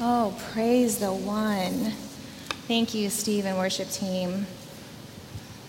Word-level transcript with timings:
Oh, 0.00 0.36
praise 0.52 0.98
the 0.98 1.12
one. 1.12 1.92
Thank 2.66 2.94
you, 2.94 3.08
Steve 3.10 3.46
and 3.46 3.56
worship 3.56 3.88
team. 3.90 4.48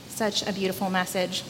Such 0.10 0.48
a 0.48 0.52
beautiful 0.52 0.90
message. 0.90 1.44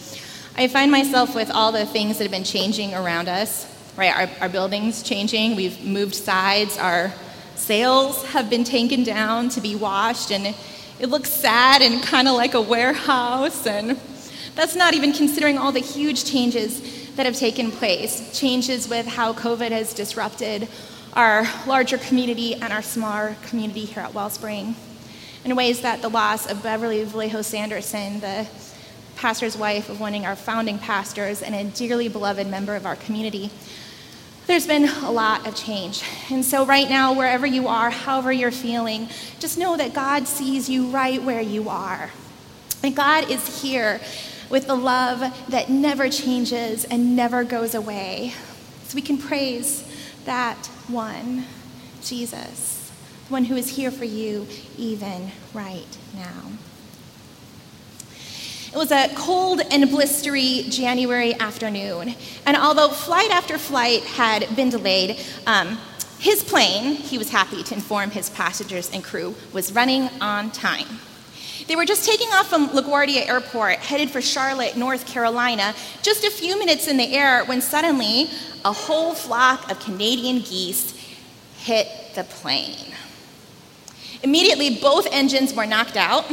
I 0.57 0.67
find 0.67 0.91
myself 0.91 1.35
with 1.35 1.49
all 1.49 1.71
the 1.71 1.85
things 1.85 2.17
that 2.17 2.25
have 2.25 2.31
been 2.31 2.43
changing 2.43 2.93
around 2.93 3.29
us, 3.29 3.65
right? 3.95 4.13
Our, 4.13 4.29
our 4.41 4.49
buildings 4.49 5.03
changing, 5.03 5.55
we've 5.55 5.85
moved 5.85 6.15
sides, 6.15 6.77
our 6.77 7.13
sails 7.55 8.25
have 8.25 8.49
been 8.49 8.65
taken 8.65 9.05
down 9.05 9.47
to 9.49 9.61
be 9.61 9.75
washed, 9.77 10.31
and 10.31 10.53
it 10.99 11.07
looks 11.07 11.29
sad 11.29 11.81
and 11.81 12.03
kind 12.03 12.27
of 12.27 12.35
like 12.35 12.55
a 12.55 12.61
warehouse. 12.61 13.65
And 13.65 13.97
that's 14.55 14.75
not 14.75 14.93
even 14.93 15.13
considering 15.13 15.57
all 15.57 15.71
the 15.71 15.79
huge 15.79 16.25
changes 16.25 17.15
that 17.15 17.25
have 17.25 17.37
taken 17.37 17.71
place 17.71 18.37
changes 18.37 18.89
with 18.89 19.05
how 19.05 19.31
COVID 19.31 19.71
has 19.71 19.93
disrupted 19.93 20.67
our 21.15 21.47
larger 21.65 21.97
community 21.97 22.55
and 22.55 22.73
our 22.73 22.81
smaller 22.81 23.37
community 23.43 23.85
here 23.85 24.03
at 24.03 24.13
Wellspring 24.13 24.75
in 25.45 25.55
ways 25.55 25.81
that 25.81 26.01
the 26.01 26.09
loss 26.09 26.49
of 26.49 26.61
Beverly 26.61 27.03
Vallejo 27.05 27.41
Sanderson, 27.41 28.19
the 28.19 28.47
pastor's 29.15 29.55
wife 29.55 29.87
of 29.87 30.01
one 30.01 30.13
of 30.13 30.23
our 30.25 30.35
founding 30.35 30.77
pastors 30.77 31.41
and 31.41 31.55
a 31.55 31.63
dearly 31.63 32.09
beloved 32.09 32.47
member 32.47 32.75
of 32.75 32.85
our 32.85 32.97
community, 32.97 33.49
there's 34.47 34.67
been 34.67 34.89
a 34.89 35.11
lot 35.11 35.47
of 35.47 35.55
change. 35.55 36.03
And 36.29 36.43
so, 36.43 36.65
right 36.65 36.89
now, 36.89 37.13
wherever 37.13 37.47
you 37.47 37.67
are, 37.67 37.89
however 37.89 38.31
you're 38.31 38.51
feeling, 38.51 39.07
just 39.39 39.57
know 39.57 39.77
that 39.77 39.93
God 39.93 40.27
sees 40.27 40.69
you 40.69 40.87
right 40.87 41.23
where 41.23 41.41
you 41.41 41.69
are. 41.69 42.11
And 42.83 42.95
God 42.95 43.31
is 43.31 43.61
here 43.61 44.01
with 44.49 44.67
the 44.67 44.75
love 44.75 45.21
that 45.49 45.69
never 45.69 46.09
changes 46.09 46.85
and 46.85 47.15
never 47.15 47.43
goes 47.43 47.73
away. 47.73 48.33
So, 48.83 48.95
we 48.95 49.01
can 49.01 49.17
praise 49.17 49.83
that 50.25 50.65
one, 50.87 51.45
Jesus, 52.03 52.91
the 53.27 53.33
one 53.33 53.45
who 53.45 53.55
is 53.55 53.69
here 53.69 53.91
for 53.91 54.05
you 54.05 54.47
even 54.77 55.31
right 55.53 55.97
now. 56.15 56.51
It 58.73 58.77
was 58.77 58.91
a 58.91 59.07
cold 59.15 59.61
and 59.71 59.85
blistery 59.85 60.69
January 60.69 61.33
afternoon, 61.39 62.13
and 62.45 62.57
although 62.57 62.89
flight 62.89 63.31
after 63.31 63.57
flight 63.57 64.03
had 64.03 64.53
been 64.55 64.69
delayed, 64.69 65.17
um, 65.47 65.77
his 66.19 66.43
plane, 66.43 66.95
he 66.95 67.17
was 67.17 67.29
happy 67.29 67.63
to 67.63 67.73
inform 67.73 68.11
his 68.11 68.29
passengers 68.29 68.89
and 68.91 69.03
crew, 69.03 69.35
was 69.53 69.71
running 69.71 70.09
on 70.19 70.51
time. 70.51 70.99
They 71.67 71.75
were 71.75 71.85
just 71.85 72.05
taking 72.05 72.27
off 72.29 72.47
from 72.47 72.69
LaGuardia 72.69 73.27
Airport, 73.27 73.77
headed 73.77 74.11
for 74.11 74.21
Charlotte, 74.21 74.77
North 74.77 75.07
Carolina, 75.07 75.73
just 76.03 76.23
a 76.23 76.29
few 76.29 76.59
minutes 76.59 76.87
in 76.87 76.97
the 76.97 77.15
air 77.15 77.43
when 77.45 77.59
suddenly 77.59 78.29
a 78.63 78.71
whole 78.71 79.15
flock 79.15 79.71
of 79.71 79.79
Canadian 79.79 80.41
geese 80.41 80.93
hit 81.57 81.87
the 82.13 82.23
plane. 82.23 82.93
Immediately, 84.21 84.77
both 84.79 85.07
engines 85.11 85.55
were 85.55 85.65
knocked 85.65 85.97
out 85.97 86.31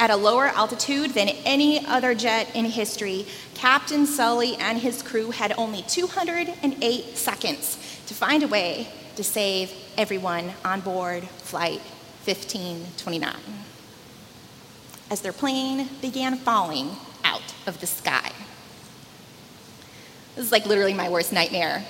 at 0.00 0.10
a 0.10 0.16
lower 0.16 0.46
altitude 0.46 1.12
than 1.12 1.28
any 1.44 1.84
other 1.86 2.14
jet 2.14 2.48
in 2.54 2.64
history, 2.64 3.26
Captain 3.54 4.06
Sully 4.06 4.56
and 4.56 4.78
his 4.78 5.02
crew 5.02 5.30
had 5.30 5.52
only 5.58 5.82
208 5.82 7.16
seconds 7.16 7.76
to 8.06 8.14
find 8.14 8.42
a 8.42 8.48
way 8.48 8.88
to 9.16 9.22
save 9.22 9.70
everyone 9.96 10.54
on 10.64 10.80
board 10.80 11.22
Flight 11.24 11.80
1529 12.24 13.34
as 15.10 15.20
their 15.20 15.32
plane 15.32 15.88
began 16.00 16.36
falling 16.36 16.90
out 17.24 17.54
of 17.66 17.80
the 17.80 17.86
sky. 17.86 18.30
This 20.34 20.46
is 20.46 20.52
like 20.52 20.64
literally 20.64 20.94
my 20.94 21.08
worst 21.10 21.32
nightmare. 21.32 21.84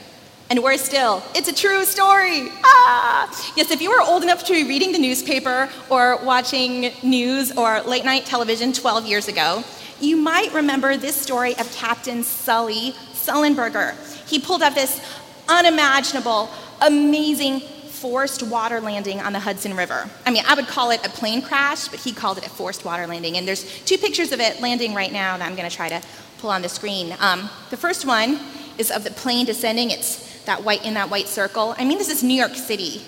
And 0.51 0.63
worse 0.63 0.83
still, 0.83 1.23
it's 1.35 1.49
a 1.49 1.55
true 1.55 1.85
story. 1.85 2.49
Ah! 2.65 3.53
Yes, 3.57 3.71
if 3.71 3.81
you 3.81 3.91
were 3.91 4.01
old 4.01 4.23
enough 4.23 4.45
to 4.45 4.53
be 4.53 4.65
reading 4.65 4.93
the 4.93 4.99
newspaper 4.99 5.71
or 5.89 6.19
watching 6.25 6.93
news 7.03 7.57
or 7.57 7.81
late 7.83 8.05
night 8.05 8.27
television 8.27 8.73
12 8.73 9.07
years 9.07 9.29
ago, 9.29 9.63
you 10.01 10.17
might 10.17 10.53
remember 10.53 10.97
this 10.97 11.15
story 11.15 11.57
of 11.59 11.73
Captain 11.75 12.25
Sully 12.25 12.93
Sullenberger. 13.13 13.95
He 14.29 14.41
pulled 14.41 14.63
up 14.63 14.75
this 14.75 15.01
unimaginable, 15.49 16.51
amazing 16.81 17.63
forced 18.03 18.43
water 18.43 18.81
landing 18.81 19.21
on 19.21 19.33
the 19.33 19.39
Hudson 19.39 19.77
River. 19.77 20.11
I 20.27 20.33
mean, 20.33 20.43
I 20.49 20.57
would 20.57 20.67
call 20.67 20.91
it 20.91 21.07
a 21.07 21.09
plane 21.09 21.41
crash, 21.41 21.87
but 21.87 22.01
he 22.01 22.13
called 22.13 22.37
it 22.37 22.45
a 22.45 22.51
forced 22.51 22.85
water 22.85 23.07
landing. 23.07 23.37
And 23.37 23.47
there's 23.47 23.81
two 23.85 23.97
pictures 23.97 24.33
of 24.33 24.41
it 24.41 24.61
landing 24.61 24.93
right 24.93 25.13
now 25.13 25.39
that 25.39 25.49
I'm 25.49 25.55
going 25.55 25.71
to 25.71 25.75
try 25.75 25.89
to 25.89 26.03
pull 26.39 26.51
on 26.51 26.63
the 26.63 26.69
screen. 26.69 27.15
Um, 27.21 27.49
the 27.71 27.77
first 27.77 28.05
one 28.05 28.41
is 28.77 28.91
of 28.91 29.05
the 29.05 29.13
plane 29.13 29.47
descending. 29.47 29.93
It's 29.93 30.43
that 30.47 30.65
white 30.65 30.85
in 30.85 30.95
that 30.95 31.11
white 31.11 31.29
circle. 31.29 31.77
I 31.79 31.85
mean, 31.85 31.97
this 31.97 32.11
is 32.11 32.25
New 32.25 32.35
York 32.35 32.57
City. 32.57 33.03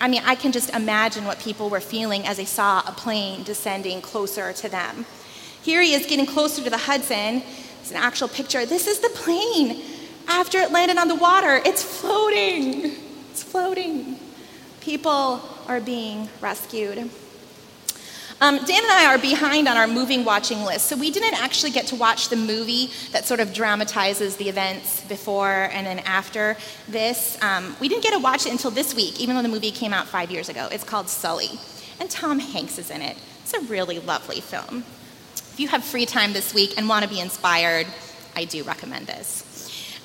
I 0.00 0.08
mean, 0.08 0.22
I 0.24 0.34
can 0.34 0.50
just 0.50 0.70
imagine 0.74 1.26
what 1.26 1.38
people 1.40 1.68
were 1.68 1.80
feeling 1.80 2.26
as 2.26 2.38
they 2.38 2.46
saw 2.46 2.80
a 2.86 2.92
plane 2.92 3.42
descending 3.42 4.00
closer 4.00 4.54
to 4.54 4.68
them. 4.70 5.04
Here 5.62 5.82
he 5.82 5.92
is 5.92 6.06
getting 6.06 6.24
closer 6.24 6.64
to 6.64 6.70
the 6.70 6.78
Hudson. 6.78 7.42
It's 7.82 7.90
an 7.90 7.98
actual 7.98 8.28
picture. 8.28 8.64
This 8.64 8.86
is 8.86 9.00
the 9.00 9.10
plane 9.10 9.82
after 10.26 10.58
it 10.58 10.72
landed 10.72 10.96
on 10.96 11.08
the 11.08 11.16
water. 11.16 11.60
It's 11.66 11.82
floating. 11.82 12.96
It's 13.30 13.42
floating. 13.42 14.17
People 14.88 15.42
are 15.66 15.82
being 15.82 16.30
rescued. 16.40 16.96
Um, 18.40 18.56
Dan 18.56 18.82
and 18.82 18.90
I 18.90 19.04
are 19.12 19.18
behind 19.18 19.68
on 19.68 19.76
our 19.76 19.86
moving 19.86 20.24
watching 20.24 20.64
list, 20.64 20.86
so 20.86 20.96
we 20.96 21.10
didn't 21.10 21.34
actually 21.34 21.72
get 21.72 21.88
to 21.88 21.94
watch 21.94 22.30
the 22.30 22.36
movie 22.36 22.88
that 23.12 23.26
sort 23.26 23.40
of 23.40 23.52
dramatizes 23.52 24.36
the 24.36 24.48
events 24.48 25.02
before 25.02 25.68
and 25.74 25.86
then 25.86 25.98
after 26.06 26.56
this. 26.88 27.36
Um, 27.42 27.76
we 27.82 27.90
didn't 27.90 28.02
get 28.02 28.14
to 28.14 28.18
watch 28.18 28.46
it 28.46 28.52
until 28.52 28.70
this 28.70 28.94
week, 28.94 29.20
even 29.20 29.36
though 29.36 29.42
the 29.42 29.50
movie 29.50 29.72
came 29.72 29.92
out 29.92 30.06
five 30.06 30.30
years 30.30 30.48
ago. 30.48 30.70
It's 30.72 30.84
called 30.84 31.10
Sully, 31.10 31.60
and 32.00 32.08
Tom 32.08 32.38
Hanks 32.38 32.78
is 32.78 32.90
in 32.90 33.02
it. 33.02 33.18
It's 33.42 33.52
a 33.52 33.60
really 33.60 33.98
lovely 33.98 34.40
film. 34.40 34.84
If 35.34 35.56
you 35.60 35.68
have 35.68 35.84
free 35.84 36.06
time 36.06 36.32
this 36.32 36.54
week 36.54 36.78
and 36.78 36.88
want 36.88 37.02
to 37.02 37.10
be 37.10 37.20
inspired, 37.20 37.86
I 38.34 38.46
do 38.46 38.62
recommend 38.62 39.06
this. 39.06 39.47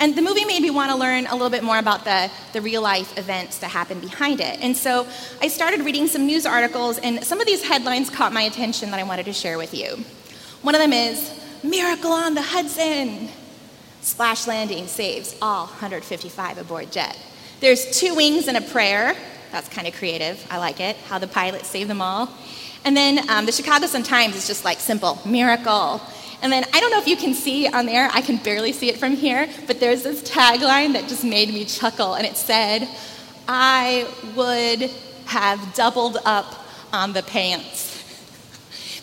And 0.04 0.18
the 0.18 0.22
movie 0.22 0.44
made 0.44 0.62
me 0.62 0.70
want 0.70 0.92
to 0.92 0.98
learn 0.98 1.28
a 1.28 1.32
little 1.32 1.50
bit 1.50 1.64
more 1.64 1.78
about 1.78 2.04
the, 2.04 2.30
the 2.52 2.60
real 2.60 2.82
life 2.82 3.18
events 3.18 3.60
that 3.60 3.70
happened 3.70 4.02
behind 4.02 4.42
it. 4.42 4.60
And 4.60 4.76
so 4.76 5.08
I 5.42 5.48
started 5.48 5.80
reading 5.80 6.08
some 6.08 6.26
news 6.26 6.46
articles, 6.46 6.98
and 6.98 7.24
some 7.24 7.40
of 7.40 7.48
these 7.48 7.64
headlines 7.64 8.10
caught 8.10 8.34
my 8.34 8.42
attention 8.42 8.92
that 8.92 9.00
I 9.00 9.04
wanted 9.04 9.28
to 9.28 9.32
share 9.32 9.58
with 9.58 9.74
you. 9.74 10.04
One 10.62 10.76
of 10.76 10.82
them 10.82 10.92
is 10.92 11.32
Miracle 11.64 12.12
on 12.12 12.34
the 12.34 12.42
Hudson. 12.42 13.30
Splash 14.02 14.46
landing 14.46 14.88
saves 14.88 15.38
all 15.42 15.68
155 15.68 16.58
aboard 16.58 16.92
jet. 16.92 17.18
There's 17.62 17.98
two 17.98 18.14
wings 18.14 18.50
and 18.50 18.58
a 18.58 18.62
prayer. 18.62 19.16
That's 19.54 19.70
kind 19.70 19.88
of 19.88 19.96
creative. 19.96 20.46
I 20.52 20.58
like 20.58 20.82
it. 20.82 20.98
How 21.08 21.18
the 21.18 21.28
pilot 21.28 21.66
saved 21.66 21.90
them 21.90 22.02
all. 22.02 22.30
And 22.84 22.98
then 22.98 23.30
um, 23.30 23.46
the 23.46 23.54
Chicago 23.54 23.86
Sun 23.86 24.04
Times 24.04 24.36
is 24.36 24.48
just 24.48 24.66
like 24.66 24.82
simple 24.82 25.22
miracle. 25.26 26.02
And 26.44 26.52
then 26.52 26.66
I 26.74 26.82
don't 26.82 26.92
know 26.92 27.00
if 27.00 27.08
you 27.08 27.16
can 27.16 27.34
see 27.34 27.68
on 27.68 27.86
there, 27.86 28.10
I 28.12 28.20
can 28.20 28.36
barely 28.36 28.74
see 28.74 28.90
it 28.90 28.98
from 28.98 29.16
here, 29.16 29.48
but 29.66 29.80
there's 29.80 30.04
this 30.04 30.22
tagline 30.22 30.92
that 30.92 31.08
just 31.08 31.24
made 31.24 31.48
me 31.48 31.64
chuckle, 31.64 32.16
and 32.16 32.28
it 32.28 32.36
said, 32.36 32.86
I 33.48 34.06
would 34.36 34.92
have 35.26 35.74
doubled 35.74 36.18
up 36.26 36.66
on 36.92 37.14
the 37.14 37.24
pants. 37.24 37.92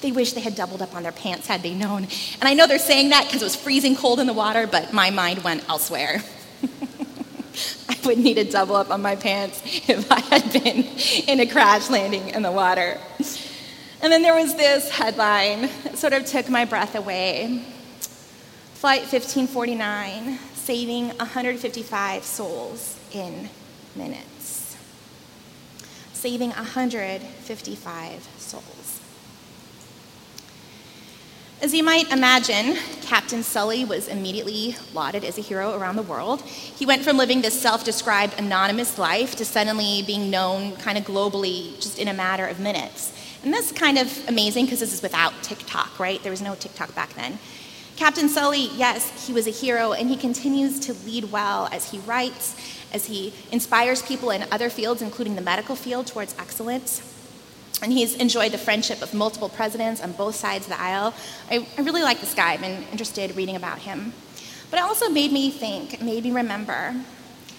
They 0.00 0.12
wish 0.12 0.32
they 0.32 0.40
had 0.40 0.54
doubled 0.54 0.80
up 0.80 0.94
on 0.94 1.02
their 1.02 1.12
pants 1.12 1.46
had 1.46 1.62
they 1.62 1.74
known. 1.74 2.04
And 2.04 2.44
I 2.44 2.54
know 2.54 2.66
they're 2.66 2.78
saying 2.78 3.10
that 3.10 3.26
because 3.26 3.42
it 3.42 3.44
was 3.44 3.54
freezing 3.54 3.94
cold 3.96 4.18
in 4.18 4.26
the 4.26 4.32
water, 4.32 4.66
but 4.66 4.94
my 4.94 5.10
mind 5.10 5.44
went 5.44 5.68
elsewhere. 5.68 6.22
I 7.90 7.98
would 8.06 8.16
need 8.16 8.34
to 8.34 8.44
double 8.44 8.76
up 8.76 8.90
on 8.90 9.02
my 9.02 9.16
pants 9.16 9.60
if 9.90 10.10
I 10.10 10.20
had 10.20 10.50
been 10.54 10.86
in 11.28 11.40
a 11.40 11.46
crash 11.46 11.90
landing 11.90 12.30
in 12.30 12.40
the 12.40 12.50
water. 12.50 12.98
And 14.02 14.10
then 14.10 14.22
there 14.22 14.34
was 14.34 14.54
this 14.54 14.88
headline 14.88 15.68
that 15.84 15.98
sort 15.98 16.14
of 16.14 16.24
took 16.24 16.48
my 16.48 16.64
breath 16.64 16.94
away 16.94 17.64
Flight 18.80 19.02
1549, 19.02 20.38
saving 20.54 21.08
155 21.08 22.24
souls 22.24 22.98
in 23.12 23.50
minutes. 23.94 24.74
Saving 26.14 26.48
155 26.48 28.28
souls. 28.38 29.00
As 31.60 31.74
you 31.74 31.84
might 31.84 32.10
imagine, 32.10 32.78
Captain 33.02 33.42
Sully 33.42 33.84
was 33.84 34.08
immediately 34.08 34.76
lauded 34.94 35.24
as 35.24 35.36
a 35.36 35.42
hero 35.42 35.76
around 35.76 35.96
the 35.96 36.02
world. 36.02 36.40
He 36.40 36.86
went 36.86 37.02
from 37.02 37.18
living 37.18 37.42
this 37.42 37.60
self 37.60 37.84
described 37.84 38.32
anonymous 38.38 38.96
life 38.96 39.36
to 39.36 39.44
suddenly 39.44 40.02
being 40.06 40.30
known 40.30 40.74
kind 40.76 40.96
of 40.96 41.04
globally 41.04 41.78
just 41.82 41.98
in 41.98 42.08
a 42.08 42.14
matter 42.14 42.46
of 42.46 42.60
minutes. 42.60 43.12
And 43.42 43.52
that's 43.52 43.72
kind 43.72 43.98
of 43.98 44.28
amazing 44.28 44.66
because 44.66 44.80
this 44.80 44.92
is 44.92 45.02
without 45.02 45.32
TikTok, 45.42 45.98
right? 45.98 46.22
There 46.22 46.30
was 46.30 46.42
no 46.42 46.54
TikTok 46.54 46.94
back 46.94 47.14
then. 47.14 47.38
Captain 47.96 48.28
Sully, 48.28 48.70
yes, 48.76 49.26
he 49.26 49.32
was 49.32 49.46
a 49.46 49.50
hero, 49.50 49.92
and 49.92 50.08
he 50.08 50.16
continues 50.16 50.80
to 50.80 50.94
lead 51.04 51.30
well 51.30 51.68
as 51.70 51.90
he 51.90 51.98
writes, 51.98 52.56
as 52.94 53.06
he 53.06 53.32
inspires 53.52 54.02
people 54.02 54.30
in 54.30 54.44
other 54.50 54.70
fields, 54.70 55.02
including 55.02 55.36
the 55.36 55.42
medical 55.42 55.76
field, 55.76 56.06
towards 56.06 56.34
excellence. 56.38 57.02
And 57.82 57.92
he's 57.92 58.14
enjoyed 58.14 58.52
the 58.52 58.58
friendship 58.58 59.02
of 59.02 59.14
multiple 59.14 59.48
presidents 59.48 60.02
on 60.02 60.12
both 60.12 60.34
sides 60.34 60.64
of 60.64 60.72
the 60.72 60.80
aisle. 60.80 61.14
I, 61.50 61.66
I 61.76 61.82
really 61.82 62.02
like 62.02 62.20
this 62.20 62.34
guy. 62.34 62.52
I've 62.52 62.60
been 62.60 62.84
interested 62.84 63.36
reading 63.36 63.56
about 63.56 63.78
him. 63.78 64.12
But 64.70 64.78
it 64.78 64.82
also 64.82 65.08
made 65.08 65.32
me 65.32 65.50
think, 65.50 66.00
made 66.00 66.24
me 66.24 66.30
remember 66.30 66.94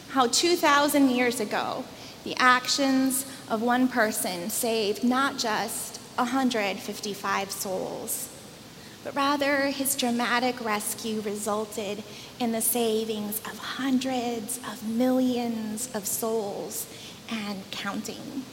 how 0.10 0.28
2,000 0.28 1.10
years 1.10 1.40
ago, 1.40 1.84
the 2.24 2.36
actions 2.38 3.26
of 3.52 3.62
one 3.62 3.90
person 3.90 4.50
saved 4.50 5.04
not 5.04 5.38
just 5.38 5.98
155 6.16 7.52
souls, 7.52 8.30
but 9.04 9.14
rather 9.14 9.68
his 9.68 9.98
dramatic 9.98 10.64
rescue 10.64 11.20
resulted 11.20 12.02
in 12.40 12.54
the 12.54 12.62
savings 12.62 13.40
of 13.40 13.58
hundreds 13.58 14.58
of 14.60 14.88
millions 14.88 15.94
of 15.94 16.06
souls 16.08 16.88
and 17.30 17.70
counting. 17.72 18.44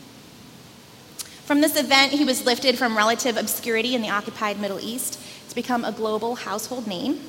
From 1.44 1.60
this 1.60 1.78
event, 1.78 2.12
he 2.12 2.24
was 2.24 2.44
lifted 2.44 2.76
from 2.76 2.96
relative 2.96 3.36
obscurity 3.36 3.94
in 3.94 4.02
the 4.02 4.10
occupied 4.10 4.58
Middle 4.58 4.80
East 4.80 5.20
to 5.48 5.54
become 5.54 5.84
a 5.84 5.92
global 5.92 6.34
household 6.34 6.88
name. 6.88 7.20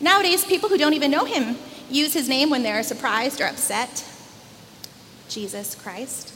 Nowadays, 0.00 0.42
people 0.44 0.70
who 0.70 0.78
don't 0.78 0.94
even 0.94 1.10
know 1.10 1.26
him 1.26 1.56
use 1.90 2.14
his 2.14 2.30
name 2.30 2.48
when 2.48 2.62
they're 2.62 2.82
surprised 2.82 3.42
or 3.42 3.44
upset 3.44 4.04
Jesus 5.28 5.74
Christ. 5.74 6.32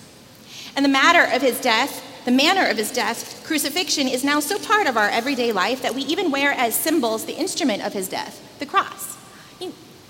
And 0.76 0.84
the 0.84 0.88
matter 0.88 1.24
of 1.34 1.42
his 1.42 1.60
death, 1.60 2.04
the 2.24 2.30
manner 2.30 2.66
of 2.66 2.76
his 2.76 2.92
death, 2.92 3.42
crucifixion, 3.44 4.08
is 4.08 4.22
now 4.22 4.40
so 4.40 4.58
part 4.58 4.86
of 4.86 4.96
our 4.96 5.08
everyday 5.08 5.52
life 5.52 5.82
that 5.82 5.94
we 5.94 6.02
even 6.02 6.30
wear 6.30 6.52
as 6.52 6.74
symbols 6.74 7.24
the 7.24 7.36
instrument 7.36 7.84
of 7.84 7.92
his 7.92 8.08
death, 8.08 8.40
the 8.58 8.66
cross. 8.66 9.16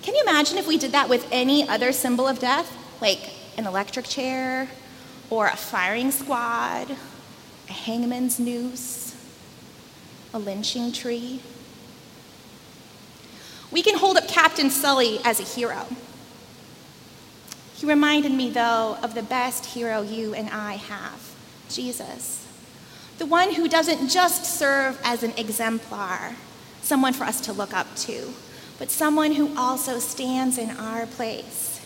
Can 0.08 0.14
you 0.14 0.22
imagine 0.22 0.56
if 0.56 0.66
we 0.66 0.78
did 0.78 0.92
that 0.92 1.10
with 1.10 1.28
any 1.30 1.68
other 1.68 1.92
symbol 1.92 2.26
of 2.26 2.38
death, 2.38 2.74
like 3.02 3.30
an 3.58 3.66
electric 3.66 4.06
chair, 4.06 4.66
or 5.28 5.48
a 5.48 5.56
firing 5.56 6.10
squad, 6.10 6.96
a 7.68 7.72
hangman's 7.72 8.40
noose, 8.40 9.14
a 10.32 10.38
lynching 10.38 10.92
tree? 10.92 11.42
We 13.70 13.82
can 13.82 13.98
hold 13.98 14.16
up 14.16 14.28
Captain 14.28 14.70
Sully 14.70 15.20
as 15.26 15.40
a 15.40 15.42
hero. 15.42 15.86
He 17.78 17.86
reminded 17.86 18.32
me, 18.32 18.50
though, 18.50 18.98
of 19.04 19.14
the 19.14 19.22
best 19.22 19.66
hero 19.66 20.02
you 20.02 20.34
and 20.34 20.50
I 20.50 20.74
have 20.74 21.36
Jesus. 21.70 22.44
The 23.18 23.26
one 23.26 23.54
who 23.54 23.68
doesn't 23.68 24.08
just 24.08 24.44
serve 24.44 25.00
as 25.04 25.22
an 25.22 25.32
exemplar, 25.36 26.34
someone 26.82 27.12
for 27.12 27.22
us 27.22 27.40
to 27.42 27.52
look 27.52 27.72
up 27.72 27.94
to, 27.98 28.34
but 28.80 28.90
someone 28.90 29.30
who 29.30 29.56
also 29.56 30.00
stands 30.00 30.58
in 30.58 30.70
our 30.70 31.06
place, 31.06 31.80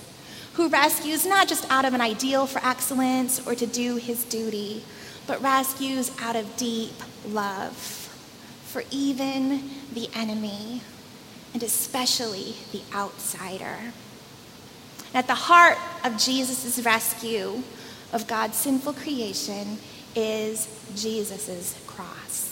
who 0.54 0.70
rescues 0.70 1.26
not 1.26 1.46
just 1.46 1.70
out 1.70 1.84
of 1.84 1.92
an 1.92 2.00
ideal 2.00 2.46
for 2.46 2.66
excellence 2.66 3.46
or 3.46 3.54
to 3.54 3.66
do 3.66 3.96
his 3.96 4.24
duty, 4.24 4.84
but 5.26 5.42
rescues 5.42 6.10
out 6.22 6.36
of 6.36 6.56
deep 6.56 6.94
love 7.28 7.76
for 8.64 8.82
even 8.90 9.68
the 9.92 10.08
enemy 10.14 10.80
and 11.52 11.62
especially 11.62 12.54
the 12.72 12.80
outsider. 12.94 13.92
At 15.14 15.26
the 15.26 15.34
heart 15.34 15.76
of 16.04 16.16
Jesus' 16.16 16.82
rescue 16.84 17.62
of 18.14 18.26
God's 18.26 18.56
sinful 18.56 18.94
creation 18.94 19.78
is 20.14 20.68
Jesus' 20.96 21.78
cross. 21.86 22.48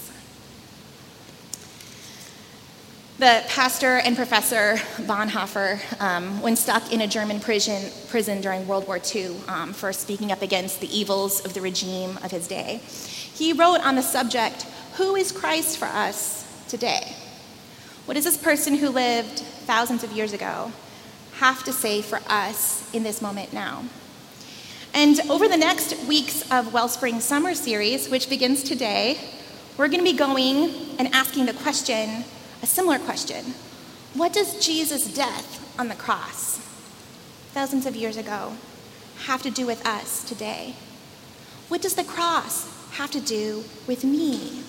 The 3.18 3.44
pastor 3.48 3.96
and 3.98 4.14
professor 4.14 4.76
Bonhoeffer, 4.96 5.78
um, 6.00 6.42
when 6.42 6.56
stuck 6.56 6.92
in 6.92 7.00
a 7.00 7.06
German 7.06 7.40
prison, 7.40 7.90
prison 8.08 8.42
during 8.42 8.66
World 8.66 8.86
War 8.86 8.98
II 9.14 9.36
um, 9.48 9.72
for 9.72 9.92
speaking 9.92 10.30
up 10.30 10.42
against 10.42 10.80
the 10.80 10.98
evils 10.98 11.44
of 11.44 11.54
the 11.54 11.60
regime 11.62 12.18
of 12.22 12.30
his 12.30 12.46
day, 12.46 12.80
he 12.82 13.54
wrote 13.54 13.80
on 13.86 13.94
the 13.94 14.02
subject, 14.02 14.62
Who 14.94 15.16
is 15.16 15.32
Christ 15.32 15.78
for 15.78 15.86
us 15.86 16.46
today? 16.68 17.14
What 18.04 18.18
is 18.18 18.24
this 18.24 18.38
person 18.38 18.74
who 18.74 18.90
lived 18.90 19.40
thousands 19.66 20.04
of 20.04 20.12
years 20.12 20.32
ago 20.34 20.72
have 21.40 21.64
to 21.64 21.72
say 21.72 22.02
for 22.02 22.20
us 22.28 22.92
in 22.94 23.02
this 23.02 23.22
moment 23.22 23.50
now? 23.50 23.82
And 24.92 25.18
over 25.30 25.48
the 25.48 25.56
next 25.56 26.06
weeks 26.06 26.42
of 26.52 26.74
Wellspring 26.74 27.20
Summer 27.20 27.54
Series, 27.54 28.10
which 28.10 28.28
begins 28.28 28.62
today, 28.62 29.18
we're 29.78 29.88
going 29.88 30.04
to 30.04 30.12
be 30.12 30.16
going 30.16 30.70
and 30.98 31.08
asking 31.14 31.46
the 31.46 31.54
question, 31.54 32.24
a 32.62 32.66
similar 32.66 32.98
question 32.98 33.54
What 34.12 34.34
does 34.34 34.64
Jesus' 34.64 35.14
death 35.14 35.80
on 35.80 35.88
the 35.88 35.94
cross, 35.94 36.58
thousands 37.54 37.86
of 37.86 37.96
years 37.96 38.18
ago, 38.18 38.52
have 39.24 39.42
to 39.42 39.50
do 39.50 39.64
with 39.64 39.86
us 39.86 40.22
today? 40.24 40.74
What 41.68 41.80
does 41.80 41.94
the 41.94 42.04
cross 42.04 42.68
have 42.92 43.10
to 43.12 43.20
do 43.20 43.64
with 43.86 44.04
me? 44.04 44.62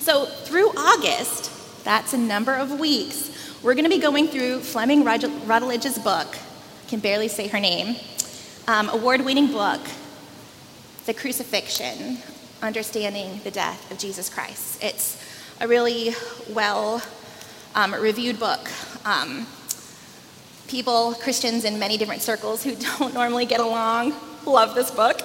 So, 0.00 0.24
through 0.24 0.70
August, 0.70 1.84
that's 1.84 2.12
a 2.12 2.18
number 2.18 2.54
of 2.54 2.80
weeks. 2.80 3.30
We're 3.64 3.72
going 3.72 3.84
to 3.84 3.90
be 3.90 3.98
going 3.98 4.28
through 4.28 4.60
Fleming 4.60 5.04
Rutledge's 5.04 5.98
book, 5.98 6.36
can 6.86 7.00
barely 7.00 7.28
say 7.28 7.48
her 7.48 7.58
name, 7.58 7.96
um, 8.68 8.90
award 8.90 9.24
winning 9.24 9.50
book, 9.50 9.80
The 11.06 11.14
Crucifixion 11.14 12.18
Understanding 12.60 13.40
the 13.42 13.50
Death 13.50 13.90
of 13.90 13.96
Jesus 13.96 14.28
Christ. 14.28 14.84
It's 14.84 15.18
a 15.62 15.66
really 15.66 16.14
well 16.50 17.02
um, 17.74 17.94
reviewed 17.94 18.38
book. 18.38 18.68
Um, 19.06 19.46
people, 20.68 21.14
Christians 21.14 21.64
in 21.64 21.78
many 21.78 21.96
different 21.96 22.20
circles 22.20 22.62
who 22.62 22.74
don't 22.98 23.14
normally 23.14 23.46
get 23.46 23.60
along, 23.60 24.12
love 24.44 24.74
this 24.74 24.90
book. 24.90 25.22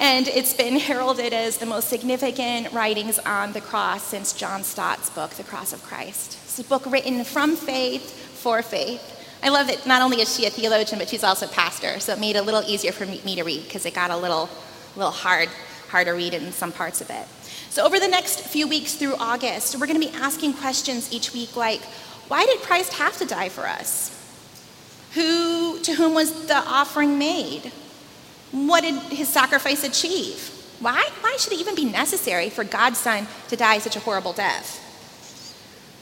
And 0.00 0.26
it's 0.26 0.52
been 0.52 0.78
heralded 0.78 1.32
as 1.32 1.58
the 1.58 1.66
most 1.66 1.88
significant 1.88 2.72
writings 2.72 3.18
on 3.20 3.52
the 3.52 3.60
cross 3.60 4.02
since 4.02 4.32
John 4.32 4.64
Stott's 4.64 5.08
book, 5.10 5.30
The 5.30 5.44
Cross 5.44 5.72
of 5.72 5.82
Christ. 5.84 6.38
It's 6.44 6.58
a 6.58 6.64
book 6.64 6.84
written 6.86 7.24
from 7.24 7.54
faith 7.54 8.10
for 8.12 8.60
faith. 8.62 9.10
I 9.42 9.50
love 9.50 9.68
that 9.68 9.86
not 9.86 10.02
only 10.02 10.20
is 10.20 10.34
she 10.34 10.46
a 10.46 10.50
theologian, 10.50 10.98
but 10.98 11.08
she's 11.08 11.22
also 11.22 11.46
a 11.46 11.50
pastor, 11.50 12.00
so 12.00 12.12
it 12.12 12.18
made 12.18 12.34
it 12.34 12.40
a 12.40 12.42
little 12.42 12.62
easier 12.66 12.92
for 12.92 13.06
me 13.06 13.34
to 13.36 13.42
read 13.44 13.64
because 13.64 13.86
it 13.86 13.94
got 13.94 14.10
a 14.10 14.16
little, 14.16 14.48
little 14.96 15.12
hard, 15.12 15.48
hard 15.88 16.06
to 16.06 16.12
read 16.12 16.34
in 16.34 16.50
some 16.50 16.72
parts 16.72 17.00
of 17.00 17.10
it. 17.10 17.26
So, 17.70 17.84
over 17.84 18.00
the 18.00 18.08
next 18.08 18.40
few 18.40 18.66
weeks 18.66 18.94
through 18.94 19.14
August, 19.16 19.78
we're 19.78 19.86
going 19.86 20.00
to 20.00 20.06
be 20.06 20.14
asking 20.14 20.54
questions 20.54 21.12
each 21.12 21.32
week 21.32 21.56
like, 21.56 21.82
why 22.28 22.46
did 22.46 22.60
Christ 22.60 22.94
have 22.94 23.16
to 23.18 23.26
die 23.26 23.48
for 23.48 23.66
us? 23.66 24.10
Who, 25.14 25.78
to 25.80 25.94
whom 25.94 26.14
was 26.14 26.46
the 26.46 26.56
offering 26.56 27.18
made? 27.18 27.70
What 28.54 28.82
did 28.82 28.94
his 29.10 29.28
sacrifice 29.28 29.82
achieve? 29.82 30.38
Why, 30.78 31.08
why 31.22 31.36
should 31.40 31.52
it 31.52 31.58
even 31.58 31.74
be 31.74 31.86
necessary 31.86 32.50
for 32.50 32.62
God's 32.62 32.98
Son 32.98 33.26
to 33.48 33.56
die 33.56 33.78
such 33.78 33.96
a 33.96 34.00
horrible 34.00 34.32
death? 34.32 34.80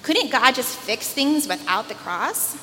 Couldn't 0.03 0.31
God 0.31 0.55
just 0.55 0.77
fix 0.77 1.09
things 1.09 1.49
without 1.49 1.89
the 1.89 1.95
cross? 1.95 2.57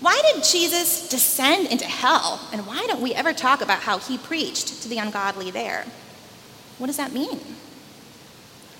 Why 0.00 0.20
did 0.30 0.44
Jesus 0.44 1.08
descend 1.08 1.68
into 1.68 1.86
hell? 1.86 2.46
And 2.52 2.66
why 2.66 2.84
don't 2.86 3.00
we 3.00 3.14
ever 3.14 3.32
talk 3.32 3.62
about 3.62 3.80
how 3.80 3.98
he 3.98 4.18
preached 4.18 4.82
to 4.82 4.88
the 4.88 4.98
ungodly 4.98 5.50
there? 5.50 5.86
What 6.76 6.88
does 6.88 6.98
that 6.98 7.12
mean? 7.12 7.40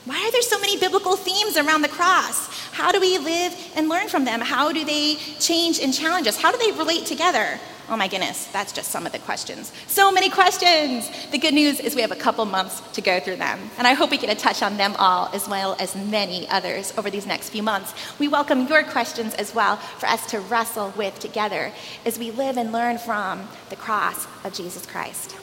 Why 0.05 0.23
are 0.23 0.33
there 0.33 0.43
so 0.43 0.61
many 0.61 0.79
biblical 0.79 1.17
themes 1.17 1.57
around 1.57 1.81
the 1.81 1.89
cross? 1.89 2.49
How 2.73 2.93
do 2.93 3.01
we 3.01 3.17
live 3.17 3.57
and 3.75 3.89
learn 3.89 4.09
from 4.09 4.27
them? 4.27 4.43
How 4.43 4.71
do 4.71 4.85
they 4.85 5.15
change 5.41 5.81
and 5.81 5.95
challenge 5.95 6.27
us? 6.27 6.37
How 6.37 6.53
do 6.53 6.59
they 6.59 6.77
relate 6.77 7.07
together? 7.07 7.59
Oh 7.89 7.97
my 7.97 8.07
goodness, 8.09 8.47
that's 8.47 8.73
just 8.73 8.91
some 8.91 9.07
of 9.07 9.13
the 9.13 9.19
questions. 9.19 9.73
So 9.87 10.13
many 10.13 10.29
questions! 10.29 11.09
The 11.31 11.39
good 11.39 11.55
news 11.55 11.81
is 11.81 11.95
we 11.95 12.03
have 12.03 12.13
a 12.13 12.17
couple 12.17 12.45
months 12.45 12.81
to 12.93 13.01
go 13.01 13.19
through 13.21 13.37
them, 13.37 13.59
and 13.79 13.87
I 13.87 13.93
hope 13.93 14.11
we 14.11 14.17
get 14.17 14.31
a 14.31 14.39
touch 14.39 14.63
on 14.63 14.77
them 14.79 14.95
all 14.99 15.29
as 15.35 15.49
well 15.49 15.77
as 15.79 15.95
many 15.95 16.49
others 16.49 16.93
over 16.97 17.11
these 17.11 17.27
next 17.27 17.51
few 17.51 17.63
months. 17.63 17.95
We 18.19 18.29
welcome 18.29 18.67
your 18.69 18.85
questions 18.85 19.35
as 19.35 19.55
well 19.55 19.77
for 19.77 20.07
us 20.07 20.27
to 20.31 20.41
wrestle 20.41 20.95
with 20.97 21.19
together 21.19 21.73
as 22.07 22.19
we 22.19 22.31
live 22.31 22.57
and 22.57 22.73
learn 22.73 22.97
from 22.97 23.49
the 23.69 23.77
cross 23.77 24.27
of 24.45 24.55
Jesus 24.55 24.87
Christ. 24.87 25.37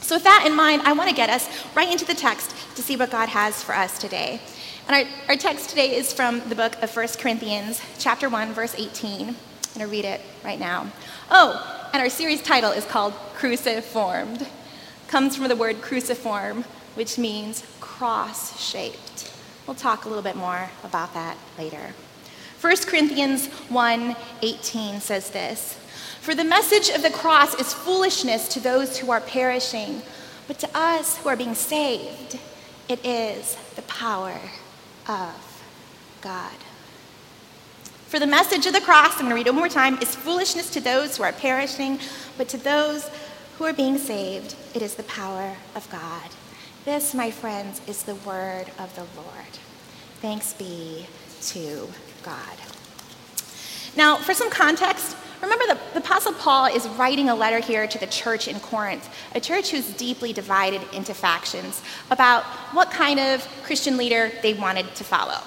So, 0.00 0.16
with 0.16 0.24
that 0.24 0.44
in 0.46 0.54
mind, 0.54 0.82
I 0.82 0.92
want 0.92 1.10
to 1.10 1.14
get 1.14 1.28
us 1.28 1.48
right 1.74 1.90
into 1.90 2.04
the 2.04 2.14
text 2.14 2.54
to 2.76 2.82
see 2.82 2.96
what 2.96 3.10
God 3.10 3.28
has 3.28 3.62
for 3.62 3.74
us 3.74 3.98
today. 3.98 4.40
And 4.88 4.96
our, 4.96 5.12
our 5.28 5.36
text 5.36 5.68
today 5.68 5.96
is 5.96 6.12
from 6.12 6.48
the 6.48 6.54
book 6.54 6.80
of 6.82 6.94
1 6.94 7.08
Corinthians, 7.18 7.82
chapter 7.98 8.28
1, 8.28 8.54
verse 8.54 8.74
18. 8.74 9.28
I'm 9.28 9.34
going 9.74 9.86
to 9.86 9.86
read 9.86 10.06
it 10.06 10.22
right 10.42 10.58
now. 10.58 10.90
Oh, 11.30 11.90
and 11.92 12.02
our 12.02 12.08
series 12.08 12.42
title 12.42 12.70
is 12.70 12.86
called 12.86 13.12
Cruciformed. 13.34 14.46
Comes 15.08 15.36
from 15.36 15.48
the 15.48 15.56
word 15.56 15.82
cruciform, 15.82 16.64
which 16.94 17.18
means 17.18 17.64
cross 17.80 18.58
shaped. 18.60 19.32
We'll 19.66 19.74
talk 19.74 20.04
a 20.04 20.08
little 20.08 20.22
bit 20.22 20.36
more 20.36 20.70
about 20.84 21.12
that 21.14 21.36
later. 21.58 21.94
1 22.60 22.76
Corinthians 22.86 23.48
1:18 23.68 25.00
says 25.00 25.30
this, 25.30 25.76
"For 26.20 26.34
the 26.34 26.44
message 26.44 26.88
of 26.90 27.02
the 27.02 27.10
cross 27.10 27.54
is 27.54 27.72
foolishness 27.72 28.48
to 28.48 28.60
those 28.60 28.98
who 28.98 29.10
are 29.10 29.20
perishing, 29.20 30.02
but 30.46 30.58
to 30.58 30.68
us 30.76 31.16
who 31.18 31.28
are 31.28 31.36
being 31.36 31.54
saved, 31.54 32.38
it 32.88 33.04
is 33.04 33.56
the 33.76 33.82
power 33.82 34.40
of 35.06 35.34
God." 36.20 36.52
For 38.08 38.18
the 38.18 38.26
message 38.26 38.66
of 38.66 38.72
the 38.72 38.80
cross, 38.80 39.12
I'm 39.12 39.26
going 39.26 39.30
to 39.30 39.34
read 39.34 39.46
it 39.46 39.50
one 39.50 39.60
more 39.60 39.68
time, 39.68 39.98
is 40.00 40.14
foolishness 40.14 40.70
to 40.70 40.80
those 40.80 41.16
who 41.16 41.22
are 41.22 41.32
perishing, 41.32 42.00
but 42.38 42.48
to 42.48 42.56
those 42.56 43.10
who 43.58 43.64
are 43.64 43.72
being 43.74 43.98
saved, 43.98 44.54
it 44.72 44.80
is 44.80 44.94
the 44.94 45.02
power 45.02 45.56
of 45.74 45.90
God. 45.90 46.30
This, 46.84 47.12
my 47.12 47.30
friends, 47.30 47.82
is 47.86 48.04
the 48.04 48.14
word 48.14 48.70
of 48.78 48.94
the 48.94 49.04
Lord. 49.14 49.58
Thanks 50.22 50.54
be 50.54 51.06
to 51.48 51.92
God. 52.22 52.56
Now, 53.94 54.16
for 54.16 54.32
some 54.32 54.48
context, 54.48 55.16
Remember, 55.40 55.66
the, 55.66 55.78
the 55.94 56.00
Apostle 56.00 56.32
Paul 56.32 56.66
is 56.66 56.88
writing 56.88 57.28
a 57.28 57.34
letter 57.34 57.60
here 57.60 57.86
to 57.86 57.98
the 57.98 58.06
church 58.06 58.48
in 58.48 58.58
Corinth, 58.60 59.08
a 59.34 59.40
church 59.40 59.70
who's 59.70 59.92
deeply 59.94 60.32
divided 60.32 60.82
into 60.92 61.14
factions 61.14 61.80
about 62.10 62.44
what 62.72 62.90
kind 62.90 63.20
of 63.20 63.46
Christian 63.62 63.96
leader 63.96 64.32
they 64.42 64.54
wanted 64.54 64.92
to 64.96 65.04
follow. 65.04 65.40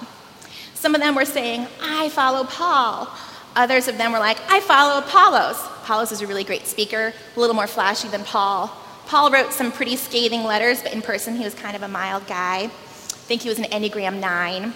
Some 0.74 0.95
of 0.95 1.01
them 1.01 1.13
were 1.13 1.25
saying, 1.25 1.67
I 1.81 2.10
follow 2.10 2.45
Paul. 2.45 3.07
Others 3.55 3.89
of 3.89 3.98
them 3.98 4.13
were 4.13 4.19
like, 4.19 4.38
I 4.50 4.62
follow 4.62 5.00
Apollos. 5.00 5.57
Apollos 5.83 6.12
is 6.12 6.21
a 6.21 6.27
really 6.27 6.45
great 6.45 6.67
speaker, 6.67 7.13
a 7.36 7.39
little 7.39 7.55
more 7.55 7.67
flashy 7.67 8.07
than 8.07 8.24
Paul. 8.24 8.67
Paul 9.07 9.29
wrote 9.29 9.51
some 9.51 9.74
pretty 9.74 9.98
scathing 9.98 10.43
letters, 10.43 10.81
but 10.81 10.93
in 10.93 11.01
person 11.01 11.36
he 11.36 11.43
was 11.43 11.53
kind 11.53 11.75
of 11.75 11.83
a 11.83 11.88
mild 11.88 12.25
guy. 12.27 12.63
I 12.63 12.67
think 12.67 13.41
he 13.41 13.50
was 13.50 13.60
an 13.60 13.65
Enneagram 13.65 14.19
9. 14.19 14.74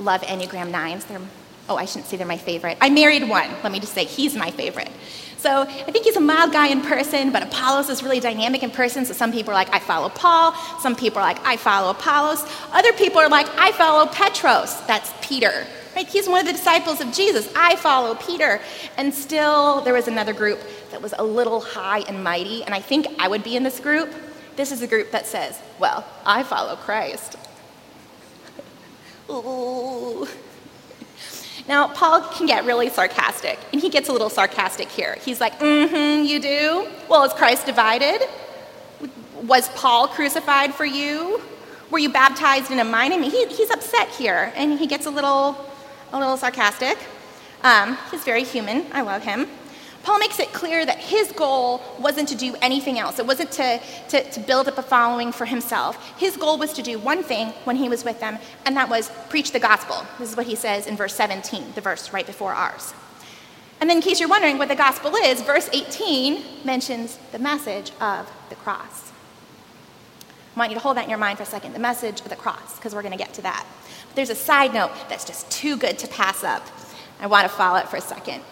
Love 0.00 0.22
Enneagram 0.22 0.72
9s. 0.72 1.06
They're 1.06 1.20
Oh, 1.68 1.76
I 1.76 1.84
shouldn't 1.84 2.06
say 2.06 2.16
they're 2.16 2.26
my 2.26 2.38
favorite. 2.38 2.78
I 2.80 2.90
married 2.90 3.28
one. 3.28 3.50
Let 3.62 3.72
me 3.72 3.80
just 3.80 3.94
say 3.94 4.04
he's 4.04 4.34
my 4.34 4.50
favorite. 4.50 4.90
So 5.38 5.62
I 5.62 5.92
think 5.92 6.04
he's 6.04 6.16
a 6.16 6.20
mild 6.20 6.52
guy 6.52 6.66
in 6.66 6.80
person, 6.80 7.30
but 7.30 7.44
Apollos 7.44 7.88
is 7.88 8.02
really 8.02 8.18
dynamic 8.18 8.64
in 8.64 8.72
person. 8.72 9.04
So 9.04 9.12
some 9.12 9.30
people 9.30 9.52
are 9.52 9.54
like, 9.54 9.72
I 9.72 9.78
follow 9.78 10.08
Paul. 10.08 10.52
Some 10.80 10.96
people 10.96 11.20
are 11.20 11.24
like, 11.24 11.38
I 11.46 11.56
follow 11.56 11.90
Apollos. 11.90 12.44
Other 12.72 12.92
people 12.94 13.20
are 13.20 13.28
like, 13.28 13.46
I 13.56 13.70
follow 13.72 14.06
Petros. 14.06 14.84
That's 14.86 15.12
Peter. 15.22 15.64
Right? 15.94 16.08
He's 16.08 16.28
one 16.28 16.40
of 16.40 16.46
the 16.46 16.52
disciples 16.52 17.00
of 17.00 17.12
Jesus. 17.12 17.52
I 17.54 17.76
follow 17.76 18.16
Peter. 18.16 18.60
And 18.96 19.14
still, 19.14 19.80
there 19.82 19.94
was 19.94 20.08
another 20.08 20.32
group 20.32 20.58
that 20.90 21.00
was 21.00 21.14
a 21.16 21.24
little 21.24 21.60
high 21.60 22.00
and 22.00 22.24
mighty, 22.24 22.64
and 22.64 22.74
I 22.74 22.80
think 22.80 23.06
I 23.20 23.28
would 23.28 23.44
be 23.44 23.56
in 23.56 23.62
this 23.62 23.78
group. 23.78 24.12
This 24.56 24.72
is 24.72 24.82
a 24.82 24.88
group 24.88 25.12
that 25.12 25.26
says, 25.26 25.60
Well, 25.78 26.04
I 26.26 26.42
follow 26.42 26.74
Christ. 26.74 27.36
Ooh. 29.30 30.26
Now, 31.68 31.88
Paul 31.88 32.22
can 32.22 32.46
get 32.46 32.64
really 32.64 32.88
sarcastic, 32.88 33.58
and 33.72 33.80
he 33.80 33.90
gets 33.90 34.08
a 34.08 34.12
little 34.12 34.30
sarcastic 34.30 34.88
here. 34.88 35.18
He's 35.22 35.38
like, 35.38 35.58
mm 35.60 35.88
hmm, 35.88 36.24
you 36.24 36.40
do? 36.40 36.88
Well, 37.08 37.24
is 37.24 37.32
Christ 37.34 37.66
divided? 37.66 38.26
Was 39.44 39.68
Paul 39.70 40.08
crucified 40.08 40.74
for 40.74 40.86
you? 40.86 41.42
Were 41.90 41.98
you 41.98 42.10
baptized 42.10 42.70
in 42.70 42.78
a 42.78 42.84
mine? 42.84 43.12
I 43.12 43.18
mean, 43.18 43.30
he, 43.30 43.46
he's 43.48 43.70
upset 43.70 44.08
here, 44.08 44.50
and 44.56 44.78
he 44.78 44.86
gets 44.86 45.04
a 45.04 45.10
little, 45.10 45.56
a 46.12 46.18
little 46.18 46.38
sarcastic. 46.38 46.96
Um, 47.62 47.98
he's 48.10 48.24
very 48.24 48.44
human. 48.44 48.86
I 48.92 49.02
love 49.02 49.22
him. 49.22 49.46
Paul 50.08 50.20
makes 50.20 50.40
it 50.40 50.54
clear 50.54 50.86
that 50.86 50.96
his 50.96 51.32
goal 51.32 51.82
wasn't 51.98 52.30
to 52.30 52.34
do 52.34 52.56
anything 52.62 52.98
else. 52.98 53.18
It 53.18 53.26
wasn't 53.26 53.52
to, 53.52 53.78
to, 54.08 54.30
to, 54.30 54.40
build 54.40 54.66
up 54.66 54.78
a 54.78 54.82
following 54.82 55.32
for 55.32 55.44
himself. 55.44 56.02
His 56.18 56.34
goal 56.34 56.56
was 56.56 56.72
to 56.72 56.82
do 56.82 56.98
one 56.98 57.22
thing 57.22 57.48
when 57.64 57.76
he 57.76 57.90
was 57.90 58.06
with 58.06 58.18
them, 58.18 58.38
and 58.64 58.74
that 58.74 58.88
was 58.88 59.10
preach 59.28 59.52
the 59.52 59.60
gospel. 59.60 60.06
This 60.18 60.30
is 60.30 60.34
what 60.34 60.46
he 60.46 60.54
says 60.54 60.86
in 60.86 60.96
verse 60.96 61.14
17, 61.14 61.72
the 61.74 61.82
verse 61.82 62.10
right 62.10 62.24
before 62.24 62.54
ours. 62.54 62.94
And 63.82 63.90
then, 63.90 63.98
in 63.98 64.02
case 64.02 64.18
you're 64.18 64.30
wondering 64.30 64.56
what 64.56 64.68
the 64.68 64.76
gospel 64.76 65.14
is, 65.14 65.42
verse 65.42 65.68
18 65.74 66.64
mentions 66.64 67.18
the 67.32 67.38
message 67.38 67.92
of 68.00 68.30
the 68.48 68.54
cross. 68.54 69.12
I 70.56 70.58
want 70.58 70.70
you 70.70 70.76
to 70.76 70.82
hold 70.82 70.96
that 70.96 71.04
in 71.04 71.10
your 71.10 71.18
mind 71.18 71.36
for 71.36 71.42
a 71.42 71.46
second 71.46 71.74
the 71.74 71.80
message 71.80 72.22
of 72.22 72.30
the 72.30 72.36
cross, 72.36 72.76
because 72.76 72.94
we're 72.94 73.02
going 73.02 73.12
to 73.12 73.22
get 73.22 73.34
to 73.34 73.42
that. 73.42 73.66
But 74.06 74.16
there's 74.16 74.30
a 74.30 74.34
side 74.34 74.72
note 74.72 74.90
that's 75.10 75.26
just 75.26 75.50
too 75.50 75.76
good 75.76 75.98
to 75.98 76.08
pass 76.08 76.44
up. 76.44 76.66
I 77.20 77.26
want 77.26 77.42
to 77.42 77.54
follow 77.54 77.78
it 77.78 77.90
for 77.90 77.98
a 77.98 78.00
second. 78.00 78.42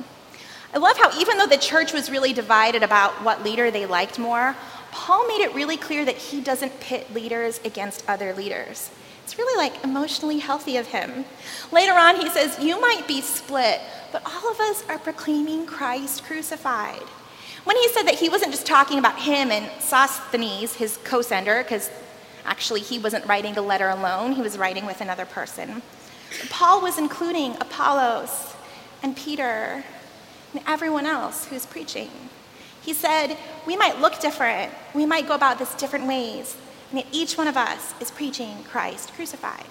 I 0.77 0.79
love 0.79 0.99
how, 0.99 1.19
even 1.19 1.39
though 1.39 1.47
the 1.47 1.57
church 1.57 1.95
was 1.95 2.11
really 2.11 2.35
divided 2.35 2.83
about 2.83 3.23
what 3.25 3.43
leader 3.43 3.71
they 3.71 3.87
liked 3.87 4.19
more, 4.19 4.55
Paul 4.91 5.27
made 5.27 5.41
it 5.41 5.55
really 5.55 5.79
clear 5.79 6.05
that 6.05 6.19
he 6.19 6.43
doesn't 6.43 6.81
pit 6.81 7.15
leaders 7.15 7.63
against 7.65 8.07
other 8.07 8.35
leaders. 8.35 8.91
It's 9.25 9.39
really 9.39 9.57
like 9.57 9.83
emotionally 9.83 10.37
healthy 10.37 10.77
of 10.77 10.89
him. 10.89 11.25
Later 11.73 11.93
on, 11.93 12.17
he 12.17 12.29
says, 12.29 12.59
You 12.63 12.79
might 12.79 13.09
be 13.09 13.23
split, 13.23 13.81
but 14.13 14.21
all 14.27 14.51
of 14.51 14.61
us 14.61 14.85
are 14.91 14.99
proclaiming 14.99 15.65
Christ 15.65 16.25
crucified. 16.25 17.01
When 17.65 17.79
he 17.79 17.89
said 17.89 18.03
that 18.03 18.17
he 18.17 18.29
wasn't 18.29 18.53
just 18.53 18.67
talking 18.67 18.99
about 18.99 19.19
him 19.19 19.51
and 19.51 19.71
Sosthenes, 19.81 20.75
his 20.75 20.99
co 21.05 21.23
sender, 21.23 21.63
because 21.63 21.91
actually 22.45 22.83
he 22.83 22.99
wasn't 22.99 23.25
writing 23.25 23.55
the 23.55 23.63
letter 23.63 23.89
alone, 23.89 24.33
he 24.33 24.43
was 24.43 24.59
writing 24.59 24.85
with 24.85 25.01
another 25.01 25.25
person. 25.25 25.81
Paul 26.51 26.83
was 26.83 26.99
including 26.99 27.55
Apollos 27.63 28.55
and 29.03 29.17
Peter 29.17 29.83
and 30.53 30.63
everyone 30.67 31.07
else 31.07 31.47
who's 31.47 31.67
preaching. 31.67 32.11
He 32.83 32.93
said, 32.93 33.37
We 33.67 33.77
might 33.77 34.01
look 34.01 34.21
different, 34.21 34.73
we 34.95 35.07
might 35.07 35.27
go 35.27 35.35
about 35.35 35.59
this 35.59 35.75
different 35.75 36.07
ways, 36.07 36.57
and 36.91 37.01
yet 37.01 37.09
each 37.13 37.37
one 37.37 37.49
of 37.49 37.57
us 37.57 37.95
is 38.01 38.11
preaching 38.11 38.63
Christ 38.65 39.13
crucified. 39.15 39.67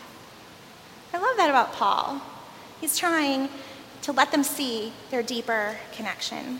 I 1.13 1.17
love 1.17 1.37
that 1.37 1.49
about 1.49 1.73
Paul. 1.73 2.21
He's 2.81 2.97
trying 2.97 3.49
to 4.01 4.11
let 4.11 4.31
them 4.31 4.43
see 4.43 4.91
their 5.11 5.23
deeper 5.23 5.77
connection. 5.93 6.59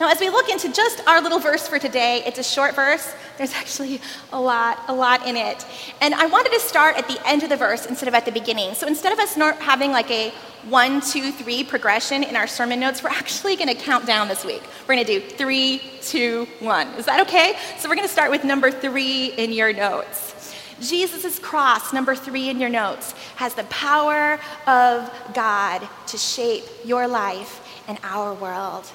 Now, 0.00 0.10
as 0.10 0.20
we 0.20 0.30
look 0.30 0.48
into 0.48 0.72
just 0.72 1.06
our 1.06 1.20
little 1.20 1.38
verse 1.38 1.68
for 1.68 1.78
today, 1.78 2.22
it's 2.26 2.38
a 2.38 2.42
short 2.42 2.74
verse. 2.74 3.14
There's 3.38 3.54
actually 3.54 4.00
a 4.32 4.40
lot, 4.40 4.78
a 4.88 4.94
lot 4.94 5.26
in 5.26 5.36
it. 5.36 5.64
And 6.00 6.14
I 6.14 6.26
wanted 6.26 6.52
to 6.52 6.60
start 6.60 6.96
at 6.96 7.08
the 7.08 7.20
end 7.26 7.42
of 7.42 7.48
the 7.48 7.56
verse 7.56 7.86
instead 7.86 8.08
of 8.08 8.14
at 8.14 8.24
the 8.24 8.32
beginning. 8.32 8.74
So 8.74 8.86
instead 8.86 9.12
of 9.12 9.18
us 9.18 9.34
having 9.34 9.90
like 9.90 10.10
a 10.10 10.32
one, 10.68 11.00
two, 11.00 11.32
three 11.32 11.64
progression 11.64 12.22
in 12.22 12.36
our 12.36 12.46
sermon 12.46 12.80
notes, 12.80 13.02
we're 13.02 13.10
actually 13.10 13.56
going 13.56 13.68
to 13.68 13.74
count 13.74 14.06
down 14.06 14.28
this 14.28 14.44
week. 14.44 14.62
We're 14.86 14.94
going 14.94 15.06
to 15.06 15.20
do 15.20 15.26
three, 15.28 15.82
two, 16.02 16.46
one. 16.60 16.88
Is 16.94 17.06
that 17.06 17.20
okay? 17.26 17.56
So 17.78 17.88
we're 17.88 17.96
going 17.96 18.06
to 18.06 18.12
start 18.12 18.30
with 18.30 18.44
number 18.44 18.70
three 18.70 19.32
in 19.36 19.52
your 19.52 19.72
notes. 19.72 20.54
Jesus' 20.80 21.38
cross, 21.38 21.92
number 21.92 22.14
three 22.14 22.48
in 22.48 22.60
your 22.60 22.68
notes, 22.68 23.12
has 23.36 23.54
the 23.54 23.64
power 23.64 24.38
of 24.66 25.10
God 25.32 25.86
to 26.08 26.18
shape 26.18 26.64
your 26.84 27.06
life 27.06 27.60
and 27.88 27.98
our 28.02 28.34
world. 28.34 28.90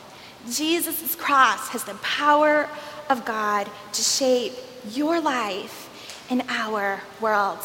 Jesus' 0.50 1.16
cross 1.16 1.70
has 1.70 1.84
the 1.84 1.96
power 1.96 2.70
of 3.10 3.26
God 3.26 3.70
to 3.94 4.02
shape 4.02 4.54
your 4.92 5.20
life 5.20 5.90
and 6.30 6.44
our 6.50 7.02
world. 7.22 7.60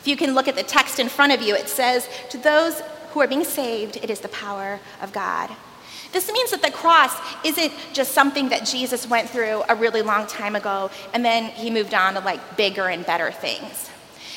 If 0.00 0.08
you 0.08 0.16
can 0.16 0.34
look 0.34 0.48
at 0.48 0.56
the 0.56 0.62
text 0.62 0.98
in 0.98 1.08
front 1.08 1.32
of 1.32 1.42
you, 1.42 1.54
it 1.54 1.68
says, 1.68 2.08
To 2.30 2.38
those 2.38 2.80
who 3.10 3.20
are 3.20 3.28
being 3.28 3.44
saved, 3.44 3.96
it 3.96 4.10
is 4.10 4.20
the 4.20 4.28
power 4.28 4.80
of 5.00 5.12
God. 5.12 5.50
This 6.12 6.30
means 6.30 6.50
that 6.50 6.60
the 6.60 6.70
cross 6.70 7.16
isn't 7.44 7.72
just 7.92 8.12
something 8.12 8.50
that 8.50 8.66
Jesus 8.66 9.08
went 9.08 9.30
through 9.30 9.62
a 9.68 9.74
really 9.74 10.02
long 10.02 10.26
time 10.26 10.56
ago 10.56 10.90
and 11.14 11.24
then 11.24 11.44
he 11.44 11.70
moved 11.70 11.94
on 11.94 12.14
to 12.14 12.20
like 12.20 12.56
bigger 12.56 12.88
and 12.88 13.06
better 13.06 13.30
things. 13.30 13.88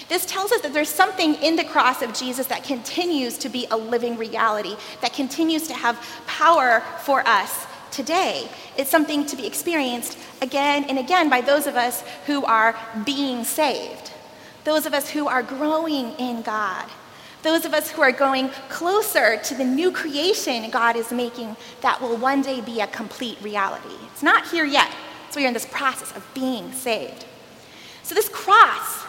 This 0.08 0.26
tells 0.26 0.52
us 0.52 0.62
that 0.62 0.74
there's 0.74 0.90
something 0.90 1.36
in 1.36 1.56
the 1.56 1.64
cross 1.64 2.02
of 2.02 2.14
Jesus 2.14 2.48
that 2.48 2.64
continues 2.64 3.38
to 3.40 3.50
be 3.50 3.68
a 3.72 3.78
living 3.78 4.18
reality, 4.18 4.76
that 5.02 5.14
continues 5.14 5.68
to 5.68 5.74
have 5.74 5.98
power 6.28 6.82
for 7.00 7.28
us 7.28 7.66
today. 7.92 8.48
It's 8.78 8.90
something 8.90 9.26
to 9.26 9.36
be 9.36 9.48
experienced 9.48 10.18
again 10.42 10.84
and 10.86 11.00
again 11.00 11.30
by 11.30 11.42
those 11.42 11.66
of 11.66 11.76
us 11.76 12.04
who 12.28 12.46
are 12.46 12.76
being 13.06 13.44
saved, 13.44 14.12
those 14.64 14.86
of 14.86 14.94
us 14.94 15.10
who 15.10 15.28
are 15.28 15.42
growing 15.42 16.12
in 16.14 16.42
God, 16.44 16.86
those 17.42 17.66
of 17.66 17.74
us 17.74 17.90
who 17.90 18.02
are 18.02 18.12
going 18.12 18.50
closer 18.70 19.38
to 19.38 19.56
the 19.56 19.64
new 19.64 19.92
creation 19.92 20.70
God 20.70 20.96
is 20.96 21.12
making 21.12 21.56
that 21.82 22.02
will 22.02 22.18
one 22.18 22.42
day 22.42 22.60
be 22.62 22.82
a 22.82 22.88
complete 22.88 23.40
reality. 23.42 23.96
It's 24.12 24.24
not 24.24 24.48
here 24.48 24.66
yet, 24.66 24.92
so 25.30 25.40
we're 25.40 25.48
in 25.48 25.54
this 25.54 25.68
process 25.68 26.16
of 26.16 26.28
being 26.34 26.72
saved. 26.74 27.26
So, 28.04 28.14
this 28.14 28.30
cross 28.30 29.05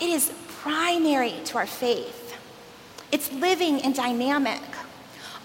it 0.00 0.08
is 0.08 0.32
primary 0.60 1.34
to 1.46 1.58
our 1.58 1.66
faith. 1.66 2.36
It's 3.12 3.32
living 3.32 3.80
and 3.82 3.94
dynamic. 3.94 4.62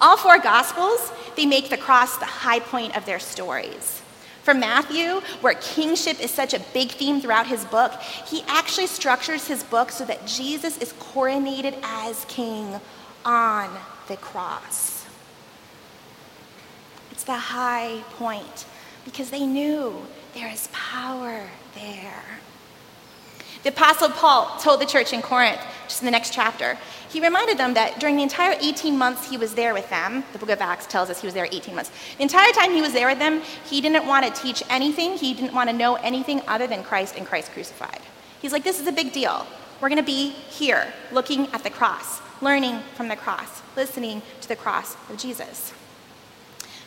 All 0.01 0.17
four 0.17 0.39
Gospels, 0.39 1.11
they 1.35 1.45
make 1.45 1.69
the 1.69 1.77
cross 1.77 2.17
the 2.17 2.25
high 2.25 2.59
point 2.59 2.95
of 2.95 3.05
their 3.05 3.19
stories. 3.19 4.01
For 4.43 4.53
Matthew, 4.53 5.21
where 5.41 5.53
kingship 5.55 6.19
is 6.19 6.31
such 6.31 6.53
a 6.53 6.59
big 6.73 6.91
theme 6.91 7.21
throughout 7.21 7.47
his 7.47 7.65
book, 7.65 7.93
he 8.25 8.41
actually 8.47 8.87
structures 8.87 9.45
his 9.45 9.63
book 9.63 9.91
so 9.91 10.05
that 10.05 10.25
Jesus 10.25 10.77
is 10.77 10.93
coronated 10.93 11.77
as 11.83 12.25
king 12.25 12.79
on 13.25 13.69
the 14.07 14.17
cross. 14.17 15.05
It's 17.11 17.25
the 17.25 17.33
high 17.33 18.01
point 18.13 18.65
because 19.05 19.29
they 19.29 19.45
knew 19.45 20.01
there 20.33 20.49
is 20.49 20.69
power 20.71 21.43
there. 21.75 22.38
The 23.63 23.69
Apostle 23.69 24.09
Paul 24.09 24.57
told 24.59 24.79
the 24.79 24.85
church 24.85 25.11
in 25.11 25.21
Corinth, 25.21 25.59
just 25.87 26.01
in 26.01 26.05
the 26.05 26.11
next 26.11 26.33
chapter, 26.33 26.77
he 27.09 27.19
reminded 27.19 27.57
them 27.57 27.73
that 27.73 27.99
during 27.99 28.15
the 28.15 28.23
entire 28.23 28.55
18 28.61 28.97
months 28.97 29.29
he 29.29 29.37
was 29.37 29.53
there 29.55 29.73
with 29.73 29.89
them, 29.89 30.23
the 30.31 30.39
book 30.39 30.49
of 30.49 30.61
Acts 30.61 30.85
tells 30.85 31.09
us 31.09 31.19
he 31.19 31.27
was 31.27 31.33
there 31.33 31.47
18 31.51 31.75
months. 31.75 31.91
The 32.17 32.23
entire 32.23 32.51
time 32.53 32.71
he 32.71 32.81
was 32.81 32.93
there 32.93 33.07
with 33.07 33.19
them, 33.19 33.41
he 33.65 33.81
didn't 33.81 34.05
want 34.05 34.25
to 34.25 34.41
teach 34.41 34.63
anything, 34.69 35.17
he 35.17 35.33
didn't 35.33 35.53
want 35.53 35.69
to 35.69 35.75
know 35.75 35.95
anything 35.95 36.41
other 36.47 36.67
than 36.67 36.83
Christ 36.83 37.15
and 37.17 37.25
Christ 37.25 37.51
crucified. 37.51 37.99
He's 38.41 38.53
like, 38.53 38.63
this 38.63 38.79
is 38.79 38.87
a 38.87 38.91
big 38.91 39.11
deal. 39.11 39.45
We're 39.81 39.89
going 39.89 39.97
to 39.97 40.03
be 40.03 40.29
here, 40.29 40.93
looking 41.11 41.47
at 41.47 41.63
the 41.63 41.69
cross, 41.69 42.21
learning 42.41 42.79
from 42.95 43.07
the 43.07 43.15
cross, 43.15 43.61
listening 43.75 44.21
to 44.41 44.47
the 44.47 44.55
cross 44.55 44.95
of 45.09 45.17
Jesus. 45.17 45.73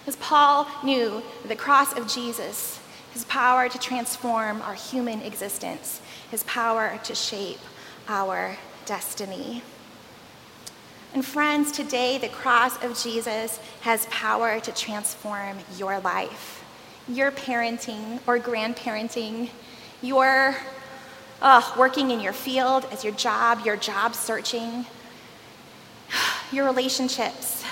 Because 0.01 0.17
Paul 0.17 0.69
knew 0.83 1.23
the 1.47 1.57
cross 1.57 1.97
of 1.97 2.09
Jesus, 2.09 2.81
his 3.13 3.25
power 3.25 3.69
to 3.69 3.79
transform 3.79 4.63
our 4.63 4.75
human 4.75 5.21
existence 5.23 6.01
his 6.33 6.43
power 6.45 6.99
to 7.05 7.15
shape 7.15 7.61
our 8.09 8.57
destiny. 8.87 9.63
And 11.13 11.23
friends, 11.23 11.71
today 11.71 12.17
the 12.17 12.31
cross 12.31 12.83
of 12.83 12.99
Jesus 12.99 13.61
has 13.83 14.07
power 14.07 14.59
to 14.61 14.73
transform 14.73 15.59
your 15.77 16.01
life, 16.01 16.65
your 17.07 17.31
parenting 17.31 18.19
or 18.27 18.39
grandparenting, 18.39 19.51
your 20.01 20.57
uh, 21.43 21.61
working 21.77 22.11
in 22.11 22.21
your 22.21 22.33
field, 22.33 22.87
as 22.91 23.05
your 23.05 23.13
job, 23.13 23.67
your 23.67 23.77
job 23.77 24.15
searching, 24.15 24.87
your 26.51 26.65
relationships. 26.65 27.63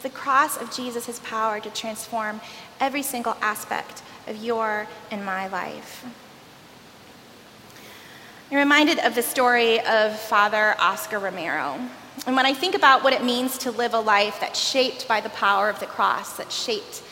The 0.00 0.08
cross 0.08 0.56
of 0.56 0.74
Jesus 0.74 1.04
has 1.06 1.20
power 1.20 1.60
to 1.60 1.68
transform 1.68 2.40
every 2.80 3.02
single 3.02 3.36
aspect 3.42 4.02
of 4.26 4.42
your 4.42 4.86
and 5.10 5.24
my 5.24 5.48
life. 5.48 6.04
I'm 8.50 8.58
reminded 8.58 9.00
of 9.00 9.14
the 9.14 9.22
story 9.22 9.80
of 9.80 10.18
Father 10.18 10.76
Oscar 10.78 11.18
Romero. 11.18 11.80
And 12.26 12.36
when 12.36 12.46
I 12.46 12.54
think 12.54 12.74
about 12.74 13.02
what 13.02 13.12
it 13.12 13.24
means 13.24 13.58
to 13.58 13.70
live 13.70 13.92
a 13.92 14.00
life 14.00 14.38
that's 14.40 14.58
shaped 14.58 15.08
by 15.08 15.20
the 15.20 15.30
power 15.30 15.68
of 15.68 15.80
the 15.80 15.86
cross, 15.86 16.36
that's 16.36 16.54
shaped 16.54 17.02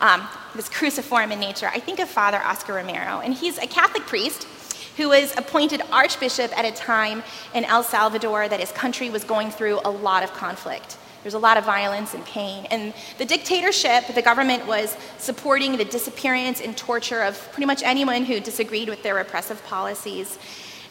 um, 0.00 0.26
this 0.54 0.68
cruciform 0.68 1.32
in 1.32 1.40
nature, 1.40 1.70
I 1.72 1.80
think 1.80 1.98
of 1.98 2.08
Father 2.08 2.38
Oscar 2.38 2.74
Romero. 2.74 3.20
And 3.20 3.34
he's 3.34 3.58
a 3.58 3.66
Catholic 3.66 4.06
priest 4.06 4.46
who 4.96 5.08
was 5.08 5.36
appointed 5.36 5.82
archbishop 5.90 6.56
at 6.56 6.64
a 6.64 6.72
time 6.72 7.22
in 7.54 7.64
El 7.64 7.82
Salvador 7.82 8.48
that 8.48 8.60
his 8.60 8.70
country 8.72 9.10
was 9.10 9.24
going 9.24 9.50
through 9.50 9.80
a 9.84 9.90
lot 9.90 10.22
of 10.22 10.32
conflict. 10.32 10.96
There's 11.24 11.34
a 11.34 11.38
lot 11.38 11.56
of 11.56 11.64
violence 11.64 12.12
and 12.12 12.22
pain. 12.26 12.66
And 12.70 12.92
the 13.16 13.24
dictatorship, 13.24 14.06
the 14.14 14.20
government 14.20 14.66
was 14.66 14.94
supporting 15.16 15.78
the 15.78 15.84
disappearance 15.86 16.60
and 16.60 16.76
torture 16.76 17.22
of 17.22 17.50
pretty 17.50 17.64
much 17.64 17.82
anyone 17.82 18.26
who 18.26 18.40
disagreed 18.40 18.90
with 18.90 19.02
their 19.02 19.14
repressive 19.14 19.64
policies. 19.64 20.38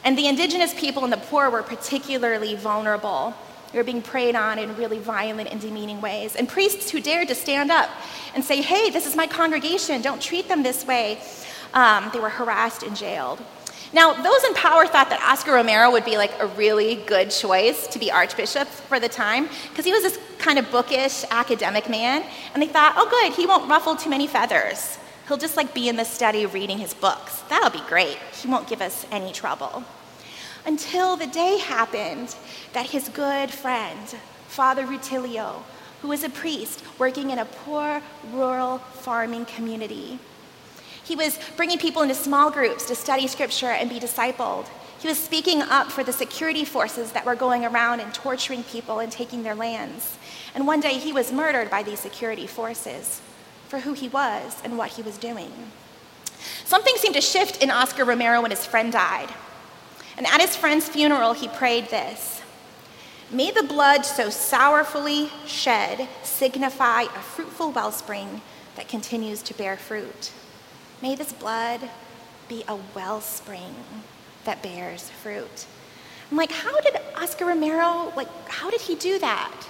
And 0.02 0.18
the 0.18 0.26
indigenous 0.26 0.74
people 0.74 1.04
and 1.04 1.12
the 1.12 1.18
poor 1.18 1.50
were 1.50 1.62
particularly 1.62 2.56
vulnerable. 2.56 3.32
They 3.70 3.78
were 3.78 3.84
being 3.84 4.02
preyed 4.02 4.34
on 4.34 4.58
in 4.58 4.76
really 4.76 4.98
violent 4.98 5.50
and 5.50 5.60
demeaning 5.60 6.00
ways. 6.00 6.34
And 6.34 6.48
priests 6.48 6.90
who 6.90 7.00
dared 7.00 7.28
to 7.28 7.36
stand 7.36 7.70
up 7.70 7.88
and 8.34 8.44
say, 8.44 8.60
hey, 8.60 8.90
this 8.90 9.06
is 9.06 9.14
my 9.14 9.28
congregation, 9.28 10.02
don't 10.02 10.20
treat 10.20 10.48
them 10.48 10.64
this 10.64 10.84
way, 10.84 11.20
um, 11.74 12.10
they 12.12 12.18
were 12.18 12.28
harassed 12.28 12.82
and 12.82 12.96
jailed. 12.96 13.40
Now, 13.94 14.12
those 14.12 14.42
in 14.42 14.54
power 14.54 14.88
thought 14.88 15.08
that 15.10 15.22
Oscar 15.22 15.52
Romero 15.52 15.88
would 15.92 16.04
be 16.04 16.16
like 16.16 16.32
a 16.40 16.48
really 16.48 16.96
good 16.96 17.30
choice 17.30 17.86
to 17.86 18.00
be 18.00 18.10
archbishop 18.10 18.66
for 18.66 18.98
the 18.98 19.08
time 19.08 19.48
because 19.68 19.84
he 19.84 19.92
was 19.92 20.02
this 20.02 20.18
kind 20.38 20.58
of 20.58 20.68
bookish 20.72 21.24
academic 21.30 21.88
man. 21.88 22.24
And 22.52 22.60
they 22.60 22.66
thought, 22.66 22.94
oh, 22.96 23.08
good, 23.08 23.34
he 23.34 23.46
won't 23.46 23.70
ruffle 23.70 23.94
too 23.94 24.10
many 24.10 24.26
feathers. 24.26 24.98
He'll 25.28 25.36
just 25.36 25.56
like 25.56 25.72
be 25.72 25.88
in 25.88 25.94
the 25.94 26.04
study 26.04 26.44
reading 26.44 26.78
his 26.78 26.92
books. 26.92 27.42
That'll 27.42 27.70
be 27.70 27.86
great. 27.86 28.18
He 28.42 28.48
won't 28.48 28.66
give 28.66 28.82
us 28.82 29.06
any 29.12 29.32
trouble. 29.32 29.84
Until 30.66 31.14
the 31.14 31.28
day 31.28 31.58
happened 31.58 32.34
that 32.72 32.90
his 32.90 33.08
good 33.08 33.52
friend, 33.52 34.08
Father 34.48 34.86
Rutilio, 34.86 35.62
who 36.02 36.08
was 36.08 36.24
a 36.24 36.30
priest 36.30 36.82
working 36.98 37.30
in 37.30 37.38
a 37.38 37.44
poor 37.44 38.02
rural 38.32 38.78
farming 38.78 39.44
community, 39.44 40.18
he 41.04 41.14
was 41.14 41.38
bringing 41.56 41.78
people 41.78 42.02
into 42.02 42.14
small 42.14 42.50
groups 42.50 42.86
to 42.86 42.94
study 42.94 43.26
scripture 43.26 43.66
and 43.66 43.90
be 43.90 44.00
discipled. 44.00 44.66
He 44.98 45.08
was 45.08 45.18
speaking 45.18 45.60
up 45.60 45.92
for 45.92 46.02
the 46.02 46.12
security 46.12 46.64
forces 46.64 47.12
that 47.12 47.26
were 47.26 47.34
going 47.34 47.64
around 47.64 48.00
and 48.00 48.12
torturing 48.14 48.64
people 48.64 49.00
and 49.00 49.12
taking 49.12 49.42
their 49.42 49.54
lands. 49.54 50.16
And 50.54 50.66
one 50.66 50.80
day 50.80 50.94
he 50.94 51.12
was 51.12 51.30
murdered 51.30 51.68
by 51.68 51.82
these 51.82 52.00
security 52.00 52.46
forces 52.46 53.20
for 53.68 53.80
who 53.80 53.92
he 53.92 54.08
was 54.08 54.62
and 54.64 54.78
what 54.78 54.92
he 54.92 55.02
was 55.02 55.18
doing. 55.18 55.52
Something 56.64 56.94
seemed 56.96 57.16
to 57.16 57.20
shift 57.20 57.62
in 57.62 57.70
Oscar 57.70 58.04
Romero 58.04 58.40
when 58.40 58.50
his 58.50 58.64
friend 58.64 58.92
died. 58.92 59.28
And 60.16 60.26
at 60.26 60.40
his 60.40 60.56
friend's 60.56 60.88
funeral, 60.88 61.34
he 61.34 61.48
prayed 61.48 61.90
this 61.90 62.40
May 63.30 63.50
the 63.50 63.62
blood 63.62 64.06
so 64.06 64.30
sorrowfully 64.30 65.28
shed 65.46 66.08
signify 66.22 67.02
a 67.02 67.08
fruitful 67.08 67.72
wellspring 67.72 68.40
that 68.76 68.88
continues 68.88 69.42
to 69.42 69.54
bear 69.54 69.76
fruit. 69.76 70.32
May 71.02 71.14
this 71.14 71.32
blood 71.32 71.90
be 72.48 72.64
a 72.68 72.76
wellspring 72.94 73.74
that 74.44 74.62
bears 74.62 75.10
fruit. 75.10 75.66
I'm 76.30 76.36
like, 76.36 76.52
how 76.52 76.80
did 76.80 76.96
Oscar 77.16 77.46
Romero, 77.46 78.12
like, 78.16 78.28
how 78.48 78.70
did 78.70 78.80
he 78.80 78.94
do 78.94 79.18
that? 79.18 79.66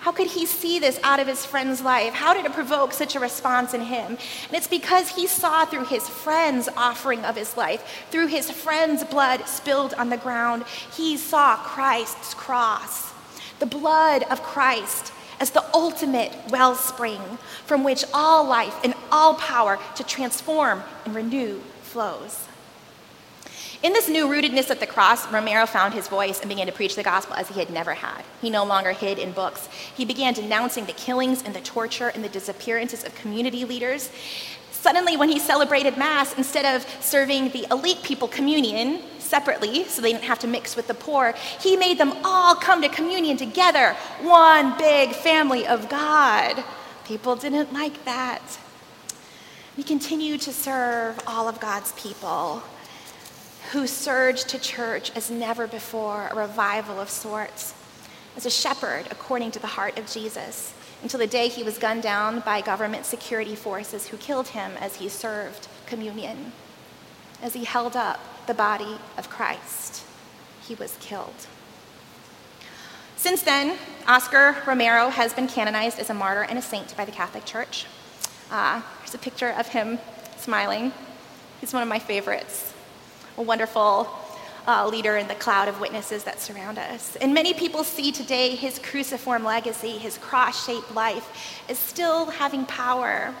How 0.00 0.12
could 0.12 0.28
he 0.28 0.46
see 0.46 0.78
this 0.78 0.98
out 1.02 1.20
of 1.20 1.26
his 1.26 1.44
friend's 1.44 1.82
life? 1.82 2.14
How 2.14 2.32
did 2.32 2.46
it 2.46 2.54
provoke 2.54 2.94
such 2.94 3.14
a 3.14 3.20
response 3.20 3.74
in 3.74 3.82
him? 3.82 4.12
And 4.12 4.54
it's 4.54 4.66
because 4.66 5.10
he 5.10 5.26
saw 5.26 5.66
through 5.66 5.84
his 5.84 6.08
friend's 6.08 6.68
offering 6.74 7.22
of 7.24 7.36
his 7.36 7.54
life, 7.56 8.06
through 8.10 8.28
his 8.28 8.50
friend's 8.50 9.04
blood 9.04 9.46
spilled 9.46 9.92
on 9.94 10.08
the 10.08 10.16
ground, 10.16 10.64
he 10.96 11.18
saw 11.18 11.56
Christ's 11.56 12.32
cross, 12.32 13.12
the 13.58 13.66
blood 13.66 14.22
of 14.30 14.42
Christ 14.42 15.12
as 15.40 15.50
the 15.50 15.64
ultimate 15.74 16.32
wellspring 16.50 17.20
from 17.64 17.82
which 17.82 18.04
all 18.12 18.44
life 18.44 18.78
and 18.84 18.94
all 19.10 19.34
power 19.34 19.78
to 19.96 20.04
transform 20.04 20.82
and 21.04 21.14
renew 21.14 21.58
flows. 21.82 22.46
In 23.82 23.94
this 23.94 24.10
new 24.10 24.28
rootedness 24.28 24.68
at 24.68 24.78
the 24.78 24.86
cross, 24.86 25.26
Romero 25.32 25.64
found 25.64 25.94
his 25.94 26.06
voice 26.06 26.40
and 26.40 26.50
began 26.50 26.66
to 26.66 26.72
preach 26.72 26.96
the 26.96 27.02
gospel 27.02 27.34
as 27.36 27.48
he 27.48 27.58
had 27.58 27.70
never 27.70 27.94
had. 27.94 28.24
He 28.42 28.50
no 28.50 28.62
longer 28.62 28.92
hid 28.92 29.18
in 29.18 29.32
books. 29.32 29.70
He 29.96 30.04
began 30.04 30.34
denouncing 30.34 30.84
the 30.84 30.92
killings 30.92 31.42
and 31.42 31.54
the 31.54 31.62
torture 31.62 32.08
and 32.08 32.22
the 32.22 32.28
disappearances 32.28 33.04
of 33.04 33.14
community 33.14 33.64
leaders. 33.64 34.10
Suddenly, 34.70 35.16
when 35.16 35.30
he 35.30 35.38
celebrated 35.38 35.96
Mass, 35.96 36.36
instead 36.36 36.76
of 36.76 36.86
serving 37.02 37.50
the 37.50 37.66
elite 37.70 38.02
people 38.02 38.28
communion 38.28 39.00
separately 39.30 39.84
so 39.84 40.02
they 40.02 40.12
didn't 40.12 40.24
have 40.24 40.40
to 40.40 40.48
mix 40.48 40.74
with 40.74 40.88
the 40.88 40.94
poor, 40.94 41.34
he 41.60 41.76
made 41.76 41.98
them 41.98 42.12
all 42.24 42.54
come 42.54 42.82
to 42.82 42.88
communion 42.88 43.36
together, 43.36 43.96
one 44.20 44.76
big 44.76 45.12
family 45.12 45.66
of 45.66 45.88
God. 45.88 46.64
People 47.04 47.36
didn't 47.36 47.72
like 47.72 48.04
that. 48.04 48.58
We 49.76 49.84
continue 49.84 50.36
to 50.38 50.52
serve 50.52 51.18
all 51.26 51.48
of 51.48 51.60
God's 51.60 51.92
people 51.92 52.62
who 53.70 53.86
surged 53.86 54.48
to 54.48 54.58
church 54.58 55.12
as 55.16 55.30
never 55.30 55.68
before, 55.68 56.28
a 56.32 56.34
revival 56.34 56.98
of 56.98 57.08
sorts, 57.08 57.72
as 58.36 58.44
a 58.44 58.50
shepherd 58.50 59.06
according 59.12 59.52
to 59.52 59.60
the 59.60 59.68
heart 59.68 59.96
of 59.96 60.10
Jesus, 60.10 60.74
until 61.02 61.20
the 61.20 61.26
day 61.26 61.48
he 61.48 61.62
was 61.62 61.78
gunned 61.78 62.02
down 62.02 62.40
by 62.40 62.60
government 62.60 63.06
security 63.06 63.54
forces 63.54 64.08
who 64.08 64.16
killed 64.16 64.48
him 64.48 64.72
as 64.80 64.96
he 64.96 65.08
served 65.08 65.68
communion. 65.86 66.52
As 67.40 67.54
he 67.54 67.64
held 67.64 67.96
up 67.96 68.20
the 68.46 68.54
body 68.54 68.98
of 69.16 69.28
Christ, 69.30 70.04
he 70.66 70.74
was 70.74 70.96
killed. 71.00 71.46
Since 73.16 73.42
then, 73.42 73.76
Oscar 74.08 74.56
Romero 74.66 75.10
has 75.10 75.34
been 75.34 75.46
canonized 75.46 75.98
as 75.98 76.08
a 76.10 76.14
martyr 76.14 76.42
and 76.42 76.58
a 76.58 76.62
saint 76.62 76.96
by 76.96 77.04
the 77.04 77.12
Catholic 77.12 77.44
Church. 77.44 77.86
Uh, 78.50 78.80
there's 79.00 79.14
a 79.14 79.18
picture 79.18 79.50
of 79.50 79.68
him 79.68 79.98
smiling. 80.38 80.92
He's 81.60 81.72
one 81.72 81.82
of 81.82 81.88
my 81.88 81.98
favorites 81.98 82.72
a 83.36 83.42
wonderful 83.42 84.06
uh, 84.66 84.86
leader 84.86 85.16
in 85.16 85.26
the 85.26 85.34
cloud 85.34 85.66
of 85.66 85.80
witnesses 85.80 86.24
that 86.24 86.40
surround 86.40 86.78
us. 86.78 87.16
And 87.16 87.32
many 87.32 87.54
people 87.54 87.84
see 87.84 88.12
today 88.12 88.54
his 88.54 88.78
cruciform 88.78 89.44
legacy, 89.44 89.92
his 89.92 90.18
cross 90.18 90.66
shaped 90.66 90.94
life, 90.94 91.64
as 91.68 91.78
still 91.78 92.26
having 92.26 92.66
power 92.66 93.34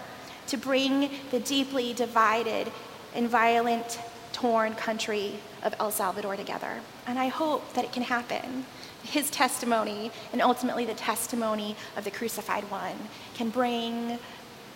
to 0.46 0.56
bring 0.56 1.10
the 1.30 1.40
deeply 1.40 1.92
divided 1.92 2.72
and 3.14 3.28
violent, 3.28 4.00
torn 4.40 4.74
country 4.74 5.34
of 5.62 5.74
El 5.78 5.90
Salvador 5.90 6.34
together. 6.34 6.80
And 7.06 7.18
I 7.18 7.28
hope 7.28 7.74
that 7.74 7.84
it 7.84 7.92
can 7.92 8.04
happen. 8.04 8.64
His 9.02 9.30
testimony, 9.30 10.10
and 10.32 10.40
ultimately 10.40 10.86
the 10.86 10.94
testimony 10.94 11.76
of 11.94 12.04
the 12.04 12.10
crucified 12.10 12.64
one, 12.70 12.96
can 13.34 13.50
bring 13.50 14.18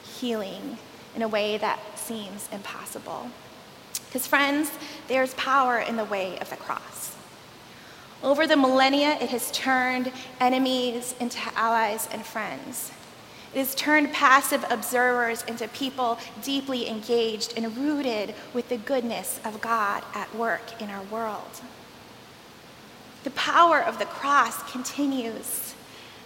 healing 0.02 0.76
in 1.16 1.22
a 1.22 1.28
way 1.28 1.56
that 1.56 1.78
seems 1.98 2.46
impossible. 2.52 3.30
Because, 4.06 4.26
friends, 4.26 4.70
there's 5.08 5.32
power 5.34 5.78
in 5.78 5.96
the 5.96 6.04
way 6.04 6.38
of 6.40 6.50
the 6.50 6.56
cross. 6.56 7.16
Over 8.22 8.46
the 8.46 8.58
millennia, 8.58 9.12
it 9.20 9.30
has 9.30 9.50
turned 9.50 10.12
enemies 10.40 11.14
into 11.20 11.38
allies 11.56 12.06
and 12.12 12.24
friends. 12.24 12.92
It 13.54 13.58
has 13.58 13.74
turned 13.76 14.12
passive 14.12 14.64
observers 14.68 15.44
into 15.44 15.68
people 15.68 16.18
deeply 16.42 16.88
engaged 16.88 17.54
and 17.56 17.76
rooted 17.76 18.34
with 18.52 18.68
the 18.68 18.76
goodness 18.76 19.38
of 19.44 19.60
God 19.60 20.02
at 20.12 20.34
work 20.34 20.82
in 20.82 20.90
our 20.90 21.04
world. 21.04 21.60
The 23.22 23.30
power 23.30 23.80
of 23.80 24.00
the 24.00 24.06
cross 24.06 24.60
continues 24.72 25.74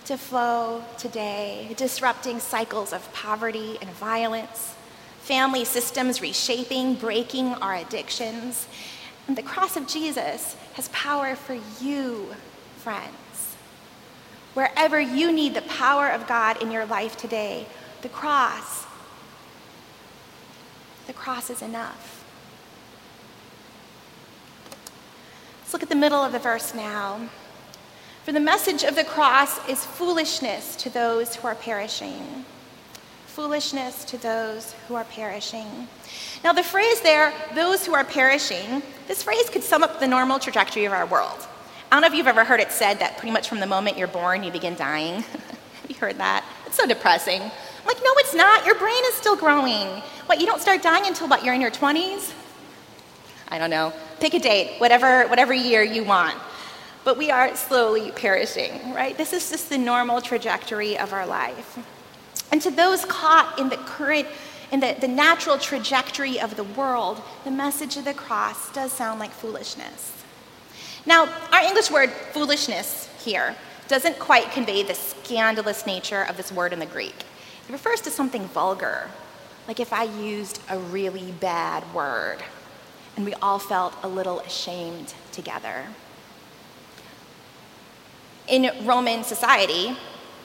to 0.07 0.17
flow 0.17 0.83
today, 0.97 1.75
disrupting 1.77 2.41
cycles 2.41 2.95
of 2.95 3.13
poverty 3.13 3.77
and 3.83 3.91
violence, 3.91 4.75
family 5.21 5.67
systems 5.67 6.23
reshaping, 6.23 6.95
breaking 6.95 7.49
our 7.57 7.75
addictions. 7.75 8.67
And 9.27 9.37
the 9.37 9.43
cross 9.43 9.77
of 9.77 9.87
Jesus 9.87 10.57
has 10.73 10.89
power 10.89 11.37
for 11.37 11.59
you, 11.79 12.35
friends. 12.79 13.28
Wherever 14.59 15.01
you 15.01 15.31
need 15.31 15.55
the 15.55 15.63
power 15.63 16.09
of 16.09 16.27
God 16.27 16.61
in 16.61 16.73
your 16.73 16.85
life 16.85 17.17
today, 17.17 17.69
the 18.03 18.09
cross, 18.09 18.87
the 21.07 21.13
cross 21.13 21.49
is 21.49 21.63
enough. 21.63 22.25
Let's 25.61 25.73
look 25.73 25.85
at 25.85 25.89
the 25.89 25.95
middle 25.95 26.25
of 26.25 26.33
the 26.33 26.41
verse 26.41 26.75
now. 26.75 27.29
For 28.25 28.33
the 28.33 28.41
message 28.41 28.83
of 28.83 28.97
the 28.97 29.05
cross 29.05 29.65
is 29.69 29.85
foolishness 29.85 30.75
to 30.75 30.91
those 30.91 31.37
who 31.37 31.47
are 31.47 31.55
perishing. 31.55 32.45
Foolishness 33.29 34.05
to 34.07 34.19
those 34.19 34.75
who 34.89 34.97
are 34.97 35.05
perishing. 35.05 35.87
Now, 36.43 36.53
the 36.53 36.65
phrase 36.65 37.01
there, 37.03 37.33
those 37.55 37.87
who 37.87 37.95
are 37.95 38.03
perishing, 38.03 38.83
this 39.07 39.23
phrase 39.23 39.49
could 39.51 39.63
sum 39.63 39.85
up 39.85 40.01
the 40.01 40.09
normal 40.09 40.41
trajectory 40.41 40.85
of 40.85 40.93
our 40.93 41.07
world. 41.07 41.47
I 41.91 41.95
don't 41.95 42.03
know 42.03 42.09
if 42.09 42.15
you've 42.15 42.27
ever 42.27 42.45
heard 42.45 42.61
it 42.61 42.71
said 42.71 42.99
that 42.99 43.17
pretty 43.17 43.33
much 43.33 43.49
from 43.49 43.61
the 43.61 43.67
moment 43.67 43.97
you're 43.97 44.09
born, 44.09 44.43
you 44.43 44.53
begin 44.53 44.75
dying. 44.75 45.23
Have 45.23 45.65
you 45.89 45.95
heard 45.95 46.19
that? 46.19 46.45
It's 46.67 46.77
so 46.77 46.87
depressing. 46.87 47.41
I'm 47.41 47.87
like, 47.87 47.97
no, 48.05 48.11
it's 48.17 48.35
not. 48.35 48.67
Your 48.67 48.75
brain 48.75 49.03
is 49.07 49.15
still 49.15 49.37
growing. 49.37 49.87
What, 50.27 50.39
you 50.39 50.45
don't 50.45 50.61
start 50.61 50.83
dying 50.83 51.07
until 51.07 51.29
what, 51.29 51.43
you're 51.43 51.55
in 51.55 51.63
your 51.63 51.71
20s? 51.71 52.35
I 53.49 53.59
don't 53.59 53.71
know. 53.71 53.95
Pick 54.21 54.35
a 54.35 54.39
date, 54.39 54.79
whatever, 54.79 55.27
whatever 55.29 55.55
year 55.55 55.83
you 55.83 56.05
want. 56.05 56.37
But 57.05 57.17
we 57.17 57.31
are 57.31 57.57
slowly 57.57 58.11
perishing, 58.11 58.93
right? 58.93 59.17
This 59.17 59.33
is 59.33 59.49
just 59.49 59.71
the 59.71 59.79
normal 59.79 60.21
trajectory 60.21 60.99
of 60.99 61.15
our 61.15 61.27
life. 61.27 61.79
And 62.53 62.61
to 62.61 62.71
those 62.71 63.07
caught 63.07 63.59
in 63.59 63.71
the 63.71 63.79
current, 63.79 64.29
in 64.71 64.81
the, 64.81 64.95
the 65.01 65.09
natural 65.09 65.57
trajectory 65.57 66.39
of 66.39 66.57
the 66.57 66.65
world, 66.65 67.23
the 67.45 67.51
message 67.51 67.97
of 67.97 68.05
the 68.05 68.13
cross 68.13 68.71
does 68.73 68.93
sound 68.93 69.21
like 69.21 69.31
foolishness. 69.31 70.18
Now, 71.09 71.27
our 71.53 71.63
English 71.63 71.91
word 71.91 72.11
foolishness 72.11 73.09
here 73.25 73.57
doesn't 73.89 74.19
quite 74.19 74.51
convey 74.51 74.83
the 74.83 74.93
scandalous 74.93 75.87
nature 75.87 76.27
of 76.29 76.37
this 76.37 76.53
word 76.53 76.75
in 76.75 76.81
the 76.81 76.85
Greek. 76.85 77.15
It 77.67 77.73
refers 77.73 78.03
to 78.03 78.11
something 78.11 78.45
vulgar, 78.49 79.09
like 79.67 79.81
if 79.81 79.91
I 79.91 80.03
used 80.03 80.61
a 80.69 80.79
really 80.79 81.33
bad 81.33 81.83
word 81.95 82.45
and 83.17 83.25
we 83.25 83.33
all 83.41 83.59
felt 83.59 83.95
a 84.03 84.07
little 84.07 84.41
ashamed 84.41 85.15
together. 85.33 85.87
In 88.47 88.71
Roman 88.87 89.25
society, 89.25 89.97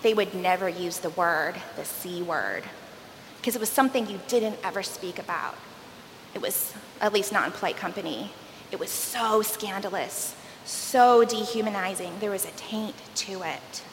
they 0.02 0.14
would 0.14 0.34
never 0.34 0.70
use 0.70 1.00
the 1.00 1.10
word, 1.10 1.56
the 1.76 1.84
C 1.84 2.22
word, 2.22 2.64
because 3.36 3.54
it 3.54 3.60
was 3.60 3.68
something 3.68 4.08
you 4.08 4.22
didn't 4.30 4.56
ever 4.64 4.82
speak 4.82 5.20
about. 5.20 5.56
It 6.34 6.42
was, 6.42 6.74
at 7.02 7.12
least 7.12 7.34
not 7.34 7.48
in 7.48 7.52
polite 7.52 7.76
company, 7.76 8.32
it 8.72 8.80
was 8.80 8.90
so 8.90 9.42
scandalous, 9.42 10.38
so 10.66 11.24
dehumanizing. 11.26 12.14
There 12.20 12.32
was 12.32 12.46
a 12.46 12.52
taint 12.52 12.96
to 13.16 13.44
it. 13.44 13.84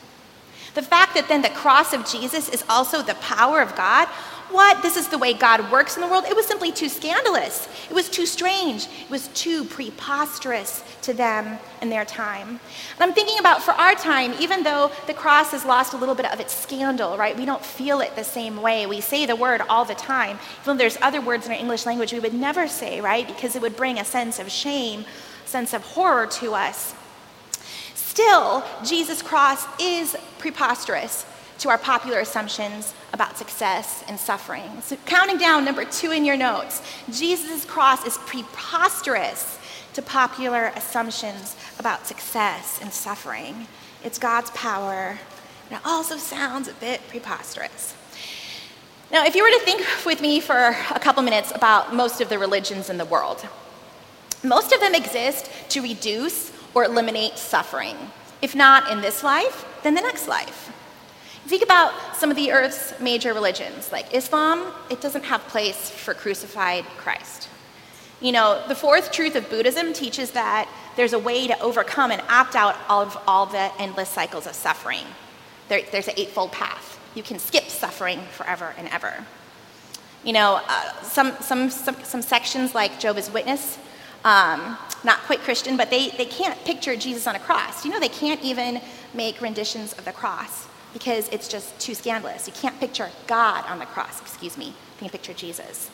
The 0.74 0.82
fact 0.82 1.14
that 1.14 1.28
then 1.28 1.42
the 1.42 1.48
cross 1.50 1.92
of 1.92 2.06
Jesus 2.06 2.48
is 2.48 2.64
also 2.68 3.02
the 3.02 3.14
power 3.16 3.60
of 3.60 3.74
God 3.74 4.08
what? 4.50 4.82
This 4.82 4.96
is 4.96 5.06
the 5.06 5.18
way 5.18 5.32
God 5.32 5.70
works 5.70 5.96
in 5.96 6.02
the 6.02 6.08
world. 6.08 6.24
It 6.24 6.34
was 6.34 6.46
simply 6.46 6.72
too 6.72 6.88
scandalous. 6.88 7.68
It 7.88 7.94
was 7.94 8.08
too 8.08 8.26
strange. 8.26 8.88
It 9.02 9.10
was 9.10 9.28
too 9.28 9.64
preposterous 9.64 10.82
to 11.02 11.14
them 11.14 11.58
in 11.80 11.88
their 11.88 12.04
time. 12.04 12.48
And 12.48 12.60
I'm 12.98 13.12
thinking 13.12 13.38
about 13.38 13.62
for 13.62 13.70
our 13.72 13.94
time, 13.94 14.34
even 14.40 14.64
though 14.64 14.90
the 15.06 15.14
cross 15.14 15.52
has 15.52 15.64
lost 15.64 15.94
a 15.94 15.96
little 15.96 16.16
bit 16.16 16.30
of 16.32 16.40
its 16.40 16.52
scandal, 16.52 17.16
right? 17.16 17.36
We 17.36 17.44
don't 17.44 17.64
feel 17.64 18.00
it 18.00 18.16
the 18.16 18.24
same 18.24 18.60
way. 18.60 18.86
We 18.86 19.00
say 19.00 19.24
the 19.24 19.36
word 19.36 19.62
all 19.68 19.84
the 19.84 19.94
time. 19.94 20.38
Even 20.62 20.76
though 20.76 20.82
there's 20.82 20.98
other 21.00 21.20
words 21.20 21.46
in 21.46 21.52
our 21.52 21.58
English 21.58 21.86
language 21.86 22.12
we 22.12 22.20
would 22.20 22.34
never 22.34 22.66
say, 22.66 23.00
right? 23.00 23.26
Because 23.26 23.54
it 23.54 23.62
would 23.62 23.76
bring 23.76 24.00
a 24.00 24.04
sense 24.04 24.40
of 24.40 24.50
shame, 24.50 25.04
sense 25.50 25.74
of 25.74 25.82
horror 25.82 26.26
to 26.26 26.54
us. 26.54 26.94
Still, 27.94 28.64
Jesus' 28.84 29.22
cross 29.22 29.66
is 29.80 30.16
preposterous 30.38 31.26
to 31.58 31.68
our 31.68 31.78
popular 31.78 32.20
assumptions 32.20 32.94
about 33.12 33.36
success 33.36 34.02
and 34.08 34.18
suffering. 34.18 34.80
So, 34.80 34.96
counting 35.04 35.38
down 35.38 35.64
number 35.64 35.84
two 35.84 36.10
in 36.10 36.24
your 36.24 36.36
notes 36.36 36.82
Jesus' 37.12 37.64
cross 37.64 38.06
is 38.06 38.16
preposterous 38.18 39.58
to 39.92 40.02
popular 40.02 40.72
assumptions 40.76 41.56
about 41.78 42.06
success 42.06 42.78
and 42.80 42.92
suffering. 42.92 43.66
It's 44.04 44.18
God's 44.18 44.50
power, 44.50 45.18
and 45.68 45.78
it 45.78 45.84
also 45.84 46.16
sounds 46.16 46.68
a 46.68 46.74
bit 46.74 47.00
preposterous. 47.08 47.94
Now, 49.12 49.26
if 49.26 49.34
you 49.34 49.42
were 49.42 49.50
to 49.50 49.64
think 49.64 49.84
with 50.06 50.20
me 50.20 50.40
for 50.40 50.76
a 50.94 51.00
couple 51.00 51.22
minutes 51.22 51.52
about 51.54 51.94
most 51.94 52.20
of 52.20 52.28
the 52.28 52.38
religions 52.38 52.88
in 52.88 52.96
the 52.96 53.04
world, 53.04 53.46
most 54.42 54.72
of 54.72 54.80
them 54.80 54.94
exist 54.94 55.50
to 55.70 55.82
reduce 55.82 56.52
or 56.74 56.84
eliminate 56.84 57.38
suffering. 57.38 57.96
If 58.42 58.54
not 58.54 58.90
in 58.90 59.00
this 59.00 59.22
life, 59.22 59.66
then 59.82 59.94
the 59.94 60.00
next 60.00 60.28
life. 60.28 60.72
Think 61.46 61.62
about 61.62 61.92
some 62.16 62.30
of 62.30 62.36
the 62.36 62.52
earth's 62.52 62.98
major 63.00 63.34
religions, 63.34 63.90
like 63.90 64.14
Islam, 64.14 64.72
it 64.88 65.00
doesn't 65.00 65.24
have 65.24 65.40
place 65.48 65.90
for 65.90 66.14
crucified 66.14 66.84
Christ. 66.96 67.48
You 68.20 68.32
know, 68.32 68.62
the 68.68 68.74
fourth 68.74 69.10
truth 69.10 69.34
of 69.34 69.48
Buddhism 69.48 69.92
teaches 69.92 70.32
that 70.32 70.68
there's 70.96 71.14
a 71.14 71.18
way 71.18 71.46
to 71.46 71.58
overcome 71.60 72.10
and 72.10 72.22
opt 72.28 72.54
out 72.54 72.76
of 72.88 73.16
all 73.26 73.46
the 73.46 73.72
endless 73.78 74.10
cycles 74.10 74.46
of 74.46 74.54
suffering. 74.54 75.04
There, 75.68 75.80
there's 75.90 76.08
an 76.08 76.14
eightfold 76.16 76.52
path. 76.52 77.00
You 77.14 77.22
can 77.22 77.38
skip 77.38 77.68
suffering 77.68 78.20
forever 78.32 78.74
and 78.76 78.88
ever. 78.88 79.24
You 80.22 80.34
know, 80.34 80.60
uh, 80.68 81.02
some, 81.02 81.32
some, 81.40 81.70
some, 81.70 81.96
some, 82.04 82.20
sections 82.20 82.74
like 82.74 83.00
Jehovah's 83.00 83.30
Witness, 83.30 83.78
um, 84.24 84.76
not 85.04 85.18
quite 85.20 85.40
Christian, 85.40 85.76
but 85.76 85.90
they, 85.90 86.10
they 86.10 86.26
can't 86.26 86.62
picture 86.64 86.96
Jesus 86.96 87.26
on 87.26 87.36
a 87.36 87.38
cross. 87.38 87.84
You 87.84 87.90
know, 87.90 88.00
they 88.00 88.08
can't 88.08 88.42
even 88.42 88.80
make 89.14 89.40
renditions 89.40 89.92
of 89.94 90.04
the 90.04 90.12
cross 90.12 90.66
because 90.92 91.28
it's 91.28 91.48
just 91.48 91.78
too 91.80 91.94
scandalous. 91.94 92.46
You 92.46 92.52
can't 92.52 92.78
picture 92.78 93.10
God 93.26 93.64
on 93.66 93.78
the 93.78 93.86
cross, 93.86 94.20
excuse 94.20 94.58
me. 94.58 94.66
You 94.66 94.74
can 94.98 95.08
picture 95.08 95.32
Jesus. 95.32 95.90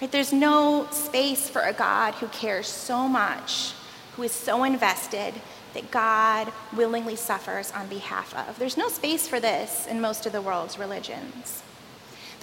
Right? 0.00 0.10
There's 0.10 0.32
no 0.32 0.88
space 0.90 1.48
for 1.48 1.62
a 1.62 1.72
God 1.72 2.14
who 2.14 2.26
cares 2.28 2.66
so 2.66 3.08
much, 3.08 3.72
who 4.16 4.24
is 4.24 4.32
so 4.32 4.64
invested 4.64 5.34
that 5.74 5.90
God 5.90 6.52
willingly 6.74 7.16
suffers 7.16 7.70
on 7.72 7.86
behalf 7.88 8.34
of. 8.34 8.58
There's 8.58 8.76
no 8.76 8.88
space 8.88 9.28
for 9.28 9.40
this 9.40 9.86
in 9.86 10.00
most 10.00 10.26
of 10.26 10.32
the 10.32 10.42
world's 10.42 10.78
religions. 10.78 11.61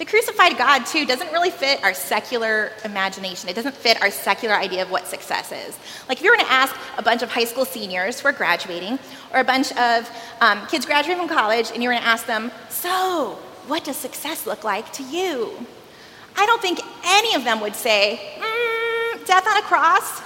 The 0.00 0.06
crucified 0.06 0.56
God, 0.56 0.86
too, 0.86 1.04
doesn't 1.04 1.30
really 1.30 1.50
fit 1.50 1.84
our 1.84 1.92
secular 1.92 2.72
imagination. 2.86 3.50
It 3.50 3.54
doesn't 3.54 3.74
fit 3.74 4.00
our 4.00 4.10
secular 4.10 4.54
idea 4.54 4.80
of 4.80 4.90
what 4.90 5.06
success 5.06 5.52
is. 5.52 5.78
Like, 6.08 6.16
if 6.16 6.24
you 6.24 6.30
were 6.30 6.38
to 6.38 6.50
ask 6.50 6.74
a 6.96 7.02
bunch 7.02 7.20
of 7.20 7.30
high 7.30 7.44
school 7.44 7.66
seniors 7.66 8.18
who 8.18 8.28
are 8.28 8.32
graduating, 8.32 8.98
or 9.34 9.40
a 9.40 9.44
bunch 9.44 9.72
of 9.72 10.10
um, 10.40 10.66
kids 10.68 10.86
graduating 10.86 11.18
from 11.18 11.28
college, 11.28 11.70
and 11.74 11.82
you 11.82 11.90
were 11.90 11.94
to 11.94 12.02
ask 12.02 12.24
them, 12.24 12.50
So, 12.70 13.38
what 13.66 13.84
does 13.84 13.98
success 13.98 14.46
look 14.46 14.64
like 14.64 14.90
to 14.94 15.02
you? 15.02 15.66
I 16.34 16.46
don't 16.46 16.62
think 16.62 16.80
any 17.04 17.34
of 17.34 17.44
them 17.44 17.60
would 17.60 17.76
say, 17.76 18.18
mm, 18.38 19.26
Death 19.26 19.46
on 19.46 19.58
a 19.58 19.62
cross. 19.66 20.22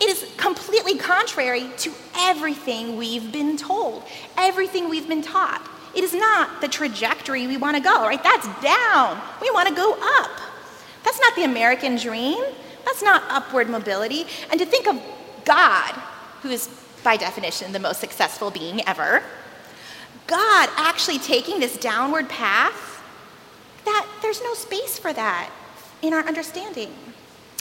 It 0.00 0.08
is 0.08 0.26
completely 0.38 0.96
contrary 0.96 1.66
to 1.80 1.92
everything 2.16 2.96
we've 2.96 3.30
been 3.30 3.58
told, 3.58 4.04
everything 4.38 4.88
we've 4.88 5.06
been 5.06 5.20
taught. 5.20 5.68
It 5.94 6.04
is 6.04 6.14
not 6.14 6.60
the 6.60 6.68
trajectory 6.68 7.46
we 7.46 7.56
want 7.56 7.76
to 7.76 7.82
go, 7.82 8.02
right? 8.04 8.22
That's 8.22 8.46
down. 8.62 9.20
We 9.40 9.50
want 9.50 9.68
to 9.68 9.74
go 9.74 9.92
up. 9.92 10.30
That's 11.04 11.20
not 11.20 11.34
the 11.34 11.44
American 11.44 11.96
dream. 11.96 12.42
That's 12.84 13.02
not 13.02 13.22
upward 13.28 13.68
mobility. 13.68 14.24
And 14.50 14.58
to 14.60 14.66
think 14.66 14.88
of 14.88 15.00
God, 15.44 15.92
who 16.42 16.50
is 16.50 16.68
by 17.02 17.16
definition 17.16 17.72
the 17.72 17.78
most 17.78 18.00
successful 18.00 18.50
being 18.50 18.86
ever, 18.88 19.22
God 20.26 20.68
actually 20.76 21.18
taking 21.18 21.60
this 21.60 21.76
downward 21.76 22.28
path, 22.28 23.02
that 23.84 24.06
there's 24.22 24.40
no 24.42 24.54
space 24.54 24.98
for 24.98 25.12
that 25.12 25.50
in 26.00 26.14
our 26.14 26.24
understanding. 26.26 26.94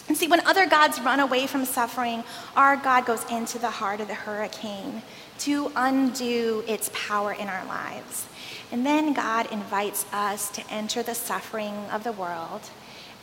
And 0.08 0.17
see, 0.17 0.28
when 0.28 0.46
other 0.46 0.67
gods 0.67 1.00
run 1.00 1.20
away 1.20 1.48
from 1.48 1.65
suffering, 1.65 2.24
our 2.56 2.76
God 2.76 3.06
goes 3.06 3.24
into 3.32 3.60
the 3.60 3.70
heart 3.70 4.02
of 4.02 4.08
the 4.08 4.13
hurricane 4.13 5.02
to 5.41 5.71
undo 5.75 6.63
its 6.67 6.91
power 6.93 7.34
in 7.34 7.47
our 7.47 7.65
lives. 7.65 8.27
And 8.71 8.86
then 8.86 9.13
God 9.13 9.51
invites 9.51 10.06
us 10.13 10.49
to 10.51 10.69
enter 10.69 11.04
the 11.04 11.15
suffering 11.15 11.73
of 11.91 12.04
the 12.04 12.12
world, 12.12 12.62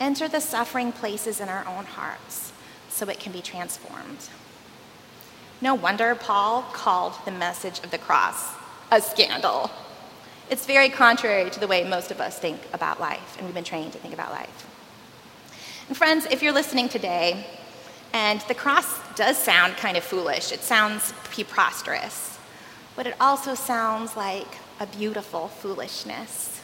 enter 0.01 0.29
the 0.29 0.41
suffering 0.41 0.93
places 0.93 1.41
in 1.41 1.49
our 1.49 1.67
own 1.67 1.85
hearts 1.85 2.53
so 2.89 3.09
it 3.09 3.21
can 3.21 3.33
be 3.33 3.41
transformed. 3.41 4.29
No 5.61 5.75
wonder 5.75 6.15
Paul 6.15 6.63
called 6.73 7.15
the 7.25 7.31
message 7.31 7.79
of 7.81 7.91
the 7.91 7.99
cross 7.99 8.53
a 8.91 9.01
scandal. 9.01 9.71
It's 10.51 10.67
very 10.67 10.89
contrary 10.89 11.51
to 11.51 11.61
the 11.61 11.67
way 11.67 11.85
most 11.85 12.11
of 12.11 12.21
us 12.21 12.39
think 12.39 12.59
about 12.73 12.99
life, 12.99 13.37
and 13.37 13.47
we've 13.47 13.55
been 13.55 13.65
trained 13.65 13.93
to 13.93 13.99
think 13.99 14.15
about 14.15 14.31
life. 14.31 14.67
And 15.89 15.97
friends, 15.97 16.27
if 16.31 16.43
you're 16.43 16.53
listening 16.53 16.89
today 16.89 17.47
and 18.13 18.41
the 18.43 18.55
cross 18.55 18.99
does 19.15 19.37
sound 19.37 19.77
kind 19.77 19.97
of 19.97 20.05
foolish, 20.05 20.53
it 20.53 20.63
sounds 20.63 21.13
preposterous, 21.25 22.39
but 22.97 23.07
it 23.07 23.15
also 23.21 23.55
sounds 23.55 24.17
like 24.17 24.47
a 24.81 24.87
beautiful 24.87 25.49
foolishness. 25.49 26.61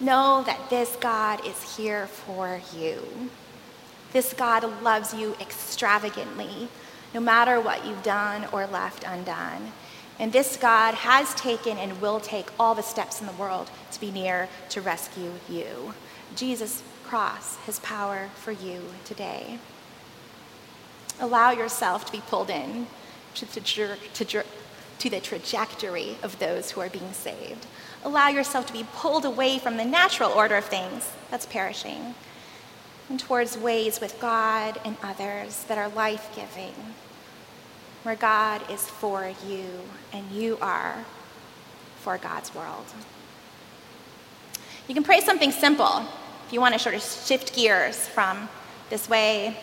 Know 0.00 0.42
that 0.46 0.70
this 0.70 0.96
God 0.96 1.44
is 1.46 1.76
here 1.76 2.06
for 2.06 2.60
you. 2.76 3.30
This 4.12 4.32
God 4.32 4.82
loves 4.82 5.12
you 5.12 5.34
extravagantly, 5.40 6.68
no 7.12 7.20
matter 7.20 7.60
what 7.60 7.84
you've 7.84 8.02
done 8.02 8.46
or 8.52 8.66
left 8.66 9.04
undone. 9.04 9.72
And 10.18 10.32
this 10.32 10.56
God 10.56 10.94
has 10.94 11.34
taken 11.34 11.78
and 11.78 12.00
will 12.00 12.20
take 12.20 12.48
all 12.58 12.74
the 12.74 12.82
steps 12.82 13.20
in 13.20 13.26
the 13.26 13.32
world 13.34 13.70
to 13.92 14.00
be 14.00 14.10
near 14.10 14.48
to 14.70 14.80
rescue 14.80 15.32
you. 15.48 15.94
Jesus' 16.34 16.82
cross, 17.04 17.56
his 17.66 17.78
power 17.80 18.30
for 18.36 18.52
you 18.52 18.82
today 19.04 19.58
allow 21.20 21.50
yourself 21.50 22.04
to 22.06 22.12
be 22.12 22.22
pulled 22.28 22.50
in 22.50 22.86
to 23.34 23.46
to, 23.46 24.44
to 24.98 25.10
the 25.10 25.20
trajectory 25.20 26.16
of 26.22 26.38
those 26.38 26.72
who 26.72 26.80
are 26.80 26.88
being 26.88 27.12
saved. 27.12 27.66
Allow 28.04 28.28
yourself 28.28 28.66
to 28.66 28.72
be 28.72 28.86
pulled 28.94 29.24
away 29.24 29.58
from 29.58 29.76
the 29.76 29.84
natural 29.84 30.30
order 30.30 30.56
of 30.56 30.64
things 30.64 31.10
that's 31.30 31.46
perishing 31.46 32.14
and 33.08 33.18
towards 33.18 33.56
ways 33.56 34.00
with 34.00 34.20
God 34.20 34.78
and 34.84 34.96
others 35.02 35.64
that 35.64 35.78
are 35.78 35.88
life 35.88 36.30
giving, 36.34 36.74
where 38.02 38.16
God 38.16 38.70
is 38.70 38.86
for 38.86 39.32
you 39.46 39.64
and 40.12 40.30
you 40.30 40.58
are 40.60 41.04
for 42.00 42.18
God's 42.18 42.54
world. 42.54 42.84
You 44.86 44.94
can 44.94 45.04
pray 45.04 45.20
something 45.20 45.52
simple 45.52 46.04
if 46.46 46.52
you 46.52 46.60
want 46.60 46.74
to 46.74 46.78
sort 46.78 46.94
of 46.94 47.02
shift 47.02 47.54
gears 47.54 48.08
from 48.08 48.48
this 48.90 49.08
way 49.08 49.56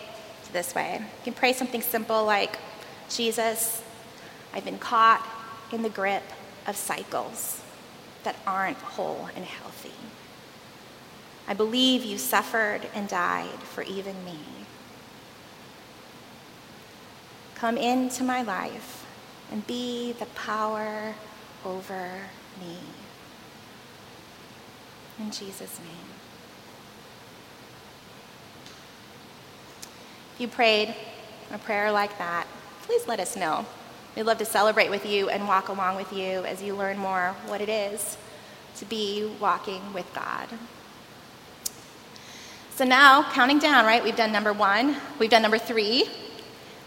this 0.52 0.74
way. 0.74 1.00
You 1.00 1.24
can 1.24 1.34
pray 1.34 1.52
something 1.52 1.82
simple 1.82 2.24
like, 2.24 2.58
Jesus, 3.08 3.82
I've 4.52 4.64
been 4.64 4.78
caught 4.78 5.26
in 5.72 5.82
the 5.82 5.88
grip 5.88 6.24
of 6.66 6.76
cycles 6.76 7.62
that 8.24 8.36
aren't 8.46 8.78
whole 8.78 9.28
and 9.36 9.44
healthy. 9.44 9.92
I 11.48 11.54
believe 11.54 12.04
you 12.04 12.18
suffered 12.18 12.88
and 12.94 13.08
died 13.08 13.60
for 13.60 13.82
even 13.82 14.24
me. 14.24 14.38
Come 17.54 17.78
into 17.78 18.24
my 18.24 18.42
life 18.42 19.06
and 19.50 19.66
be 19.66 20.12
the 20.12 20.26
power 20.26 21.14
over 21.64 22.10
me. 22.60 22.78
In 25.18 25.30
Jesus' 25.30 25.78
name. 25.78 26.16
If 30.25 30.25
you 30.40 30.48
prayed 30.48 30.94
a 31.52 31.58
prayer 31.58 31.90
like 31.92 32.16
that, 32.18 32.46
please 32.82 33.06
let 33.06 33.20
us 33.20 33.36
know. 33.36 33.66
We'd 34.16 34.24
love 34.24 34.38
to 34.38 34.44
celebrate 34.44 34.90
with 34.90 35.04
you 35.04 35.28
and 35.28 35.46
walk 35.46 35.68
along 35.68 35.96
with 35.96 36.12
you 36.12 36.44
as 36.44 36.62
you 36.62 36.74
learn 36.74 36.98
more 36.98 37.34
what 37.46 37.60
it 37.60 37.68
is 37.68 38.16
to 38.78 38.84
be 38.84 39.30
walking 39.40 39.92
with 39.92 40.06
God. 40.14 40.48
So 42.74 42.84
now, 42.84 43.22
counting 43.32 43.58
down, 43.58 43.86
right? 43.86 44.04
We've 44.04 44.16
done 44.16 44.32
number 44.32 44.52
one, 44.52 44.96
we've 45.18 45.30
done 45.30 45.42
number 45.42 45.58
three, 45.58 46.08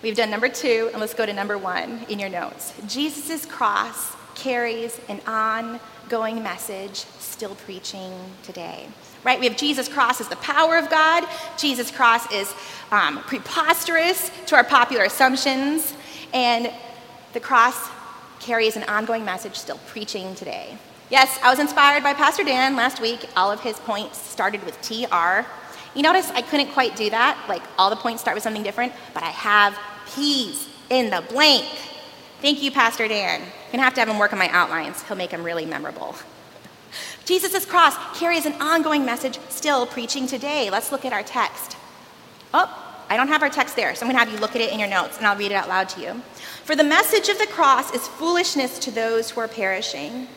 we've 0.03 0.15
done 0.15 0.29
number 0.29 0.47
two, 0.49 0.89
and 0.91 0.99
let's 0.99 1.15
go 1.15 1.25
to 1.25 1.33
number 1.33 1.57
one 1.57 2.05
in 2.09 2.19
your 2.19 2.29
notes. 2.29 2.73
Jesus' 2.87 3.45
cross 3.45 4.15
carries 4.35 4.99
an 5.09 5.19
ongoing 5.27 6.43
message 6.43 7.05
still 7.17 7.55
preaching 7.55 8.13
today. 8.43 8.87
Right? 9.23 9.39
We 9.39 9.47
have 9.47 9.57
Jesus' 9.57 9.89
cross 9.89 10.21
as 10.21 10.29
the 10.29 10.37
power 10.37 10.77
of 10.77 10.89
God. 10.89 11.27
Jesus' 11.57 11.91
cross 11.91 12.31
is 12.31 12.53
um, 12.91 13.19
preposterous 13.23 14.31
to 14.47 14.55
our 14.55 14.63
popular 14.63 15.03
assumptions. 15.03 15.93
And 16.33 16.71
the 17.33 17.39
cross 17.39 17.89
carries 18.39 18.77
an 18.77 18.83
ongoing 18.83 19.25
message 19.25 19.55
still 19.55 19.79
preaching 19.87 20.35
today. 20.35 20.77
Yes, 21.09 21.39
I 21.43 21.49
was 21.49 21.59
inspired 21.59 22.03
by 22.03 22.13
Pastor 22.13 22.43
Dan 22.43 22.75
last 22.75 23.01
week. 23.01 23.27
All 23.35 23.51
of 23.51 23.59
his 23.61 23.79
points 23.79 24.17
started 24.17 24.63
with 24.63 24.79
TR. 24.81 25.45
You 25.95 26.03
notice 26.03 26.29
I 26.31 26.41
couldn't 26.41 26.71
quite 26.71 26.95
do 26.95 27.09
that. 27.09 27.43
Like 27.49 27.63
all 27.77 27.89
the 27.89 27.95
points 27.95 28.21
start 28.21 28.35
with 28.35 28.43
something 28.43 28.63
different, 28.63 28.93
but 29.13 29.23
I 29.23 29.29
have 29.31 29.77
P's 30.13 30.69
in 30.89 31.09
the 31.09 31.23
blank. 31.29 31.65
Thank 32.41 32.61
you, 32.63 32.71
Pastor 32.71 33.07
Dan. 33.07 33.41
You're 33.41 33.71
gonna 33.71 33.83
have 33.83 33.95
to 33.95 33.99
have 33.99 34.07
him 34.07 34.19
work 34.19 34.33
on 34.33 34.39
my 34.39 34.49
outlines. 34.49 35.01
He'll 35.03 35.17
make 35.17 35.31
them 35.31 35.43
really 35.43 35.65
memorable. 35.65 36.15
Jesus' 37.29 37.63
cross 37.63 37.95
carries 38.17 38.47
an 38.47 38.59
ongoing 38.59 39.05
message 39.05 39.37
still 39.49 39.85
preaching 39.85 40.25
today. 40.25 40.71
Let's 40.71 40.91
look 40.91 41.05
at 41.05 41.13
our 41.13 41.21
text. 41.21 41.77
Oh, 42.55 42.67
I 43.07 43.17
don't 43.17 43.27
have 43.27 43.43
our 43.43 43.51
text 43.51 43.75
there, 43.75 43.93
so 43.93 44.03
I'm 44.03 44.11
gonna 44.11 44.17
have 44.17 44.33
you 44.33 44.39
look 44.39 44.55
at 44.55 44.61
it 44.61 44.73
in 44.73 44.79
your 44.79 44.89
notes 44.89 45.19
and 45.19 45.27
I'll 45.27 45.37
read 45.37 45.51
it 45.51 45.53
out 45.53 45.69
loud 45.69 45.89
to 45.89 46.01
you. 46.01 46.23
For 46.63 46.75
the 46.75 46.83
message 46.83 47.29
of 47.29 47.37
the 47.37 47.45
cross 47.45 47.93
is 47.93 48.07
foolishness 48.07 48.79
to 48.79 48.89
those 48.89 49.29
who 49.29 49.41
are 49.41 49.47
perishing 49.47 50.27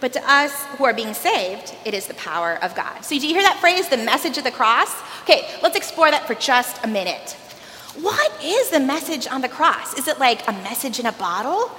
but 0.00 0.12
to 0.14 0.28
us 0.28 0.64
who 0.76 0.84
are 0.86 0.92
being 0.92 1.14
saved, 1.14 1.72
it 1.84 1.94
is 1.94 2.08
the 2.08 2.14
power 2.14 2.58
of 2.64 2.74
God. 2.74 3.04
So, 3.04 3.16
do 3.16 3.28
you 3.28 3.34
hear 3.34 3.42
that 3.42 3.58
phrase, 3.60 3.88
the 3.88 3.98
message 3.98 4.36
of 4.36 4.42
the 4.42 4.50
cross? 4.50 4.92
Okay, 5.22 5.46
let's 5.62 5.76
explore 5.76 6.10
that 6.10 6.26
for 6.26 6.34
just 6.34 6.84
a 6.84 6.88
minute. 6.88 7.36
What 8.00 8.42
is 8.42 8.70
the 8.70 8.80
message 8.80 9.28
on 9.28 9.40
the 9.40 9.48
cross? 9.48 9.96
Is 9.96 10.08
it 10.08 10.18
like 10.18 10.48
a 10.48 10.52
message 10.52 10.98
in 10.98 11.06
a 11.06 11.12
bottle? 11.12 11.70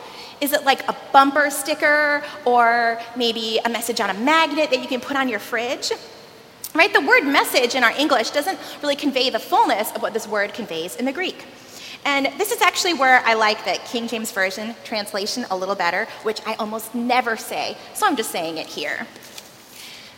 Is 0.41 0.53
it 0.53 0.65
like 0.65 0.87
a 0.89 0.95
bumper 1.13 1.51
sticker 1.51 2.23
or 2.45 2.99
maybe 3.15 3.59
a 3.63 3.69
message 3.69 4.01
on 4.01 4.09
a 4.09 4.13
magnet 4.15 4.71
that 4.71 4.81
you 4.81 4.87
can 4.87 4.99
put 4.99 5.15
on 5.15 5.29
your 5.29 5.39
fridge? 5.39 5.91
Right? 6.73 6.91
The 6.91 7.01
word 7.01 7.25
message 7.25 7.75
in 7.75 7.83
our 7.83 7.91
English 7.91 8.31
doesn't 8.31 8.57
really 8.81 8.95
convey 8.95 9.29
the 9.29 9.39
fullness 9.39 9.91
of 9.91 10.01
what 10.01 10.13
this 10.13 10.27
word 10.27 10.53
conveys 10.53 10.95
in 10.95 11.05
the 11.05 11.11
Greek. 11.11 11.45
And 12.05 12.27
this 12.39 12.51
is 12.51 12.61
actually 12.61 12.95
where 12.95 13.21
I 13.25 13.35
like 13.35 13.63
the 13.63 13.79
King 13.85 14.07
James 14.07 14.31
Version 14.31 14.73
translation 14.83 15.45
a 15.51 15.55
little 15.55 15.75
better, 15.75 16.07
which 16.23 16.41
I 16.47 16.55
almost 16.55 16.95
never 16.95 17.37
say, 17.37 17.77
so 17.93 18.07
I'm 18.07 18.15
just 18.15 18.31
saying 18.31 18.57
it 18.57 18.65
here. 18.65 19.05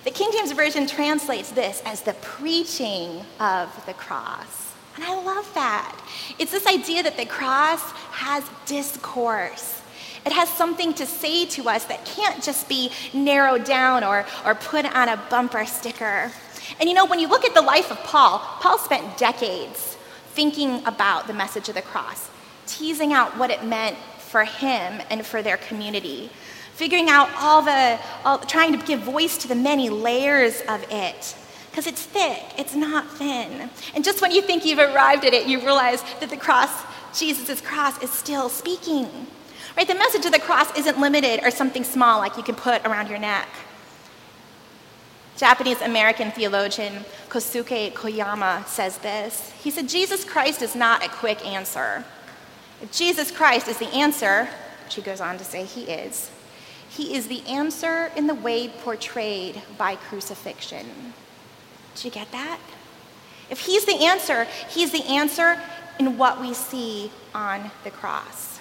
The 0.05 0.11
King 0.11 0.31
James 0.31 0.53
Version 0.53 0.87
translates 0.87 1.51
this 1.51 1.81
as 1.85 2.01
the 2.01 2.13
preaching 2.13 3.25
of 3.39 3.85
the 3.85 3.93
cross. 3.93 4.73
And 4.95 5.03
I 5.03 5.15
love 5.21 5.51
that. 5.55 5.99
It's 6.39 6.51
this 6.51 6.67
idea 6.67 7.03
that 7.03 7.17
the 7.17 7.25
cross 7.25 7.81
has 8.11 8.45
discourse. 8.65 9.81
It 10.25 10.31
has 10.31 10.49
something 10.49 10.93
to 10.95 11.05
say 11.05 11.45
to 11.47 11.69
us 11.69 11.85
that 11.85 12.05
can't 12.05 12.43
just 12.43 12.69
be 12.69 12.91
narrowed 13.13 13.65
down 13.65 14.03
or, 14.03 14.25
or 14.45 14.55
put 14.55 14.85
on 14.85 15.09
a 15.09 15.17
bumper 15.29 15.65
sticker. 15.65 16.31
And 16.79 16.89
you 16.89 16.95
know, 16.95 17.05
when 17.05 17.19
you 17.19 17.27
look 17.27 17.45
at 17.45 17.53
the 17.53 17.61
life 17.61 17.91
of 17.91 17.97
Paul, 18.03 18.39
Paul 18.39 18.77
spent 18.77 19.17
decades 19.17 19.97
thinking 20.33 20.85
about 20.85 21.27
the 21.27 21.33
message 21.33 21.69
of 21.69 21.75
the 21.75 21.81
cross, 21.81 22.29
teasing 22.65 23.13
out 23.13 23.37
what 23.37 23.51
it 23.51 23.63
meant 23.63 23.97
for 24.17 24.45
him 24.45 25.01
and 25.09 25.25
for 25.25 25.41
their 25.41 25.57
community, 25.57 26.29
figuring 26.73 27.09
out 27.09 27.29
all 27.37 27.61
the, 27.61 27.99
all, 28.25 28.39
trying 28.39 28.77
to 28.77 28.85
give 28.85 29.01
voice 29.01 29.37
to 29.37 29.47
the 29.47 29.55
many 29.55 29.89
layers 29.89 30.61
of 30.61 30.83
it. 30.89 31.35
Because 31.69 31.87
it's 31.87 32.03
thick, 32.03 32.41
it's 32.57 32.75
not 32.75 33.09
thin. 33.11 33.69
And 33.95 34.03
just 34.03 34.21
when 34.21 34.31
you 34.31 34.41
think 34.41 34.65
you've 34.65 34.79
arrived 34.79 35.25
at 35.25 35.33
it, 35.33 35.47
you 35.47 35.59
realize 35.59 36.03
that 36.19 36.29
the 36.29 36.37
cross, 36.37 36.71
Jesus' 37.17 37.61
cross, 37.61 38.01
is 38.01 38.11
still 38.11 38.49
speaking. 38.49 39.27
Right? 39.75 39.87
The 39.87 39.95
message 39.95 40.25
of 40.25 40.31
the 40.31 40.39
cross 40.39 40.75
isn't 40.77 40.99
limited 40.99 41.41
or 41.43 41.51
something 41.51 41.83
small 41.83 42.19
like 42.19 42.37
you 42.37 42.43
can 42.43 42.55
put 42.55 42.85
around 42.85 43.09
your 43.09 43.19
neck. 43.19 43.47
Japanese 45.35 45.81
American 45.81 46.31
theologian 46.31 47.05
Kosuke 47.29 47.91
Koyama 47.93 48.65
says 48.67 48.99
this. 48.99 49.51
He 49.63 49.71
said, 49.71 49.89
Jesus 49.89 50.23
Christ 50.23 50.61
is 50.61 50.75
not 50.75 51.03
a 51.03 51.09
quick 51.09 51.43
answer. 51.45 52.05
If 52.81 52.91
Jesus 52.91 53.31
Christ 53.31 53.67
is 53.67 53.77
the 53.77 53.91
answer, 53.93 54.47
which 54.83 54.95
he 54.95 55.01
goes 55.01 55.21
on 55.21 55.37
to 55.39 55.43
say 55.43 55.65
he 55.65 55.83
is, 55.83 56.29
he 56.87 57.15
is 57.15 57.27
the 57.27 57.41
answer 57.47 58.11
in 58.15 58.27
the 58.27 58.35
way 58.35 58.67
portrayed 58.67 59.61
by 59.77 59.95
crucifixion. 59.95 61.13
Did 61.95 62.05
you 62.05 62.11
get 62.11 62.31
that? 62.31 62.59
If 63.49 63.61
he's 63.61 63.85
the 63.85 64.05
answer, 64.05 64.45
he's 64.69 64.91
the 64.91 65.03
answer 65.05 65.59
in 65.99 66.17
what 66.17 66.39
we 66.39 66.53
see 66.53 67.11
on 67.33 67.71
the 67.83 67.91
cross. 67.91 68.52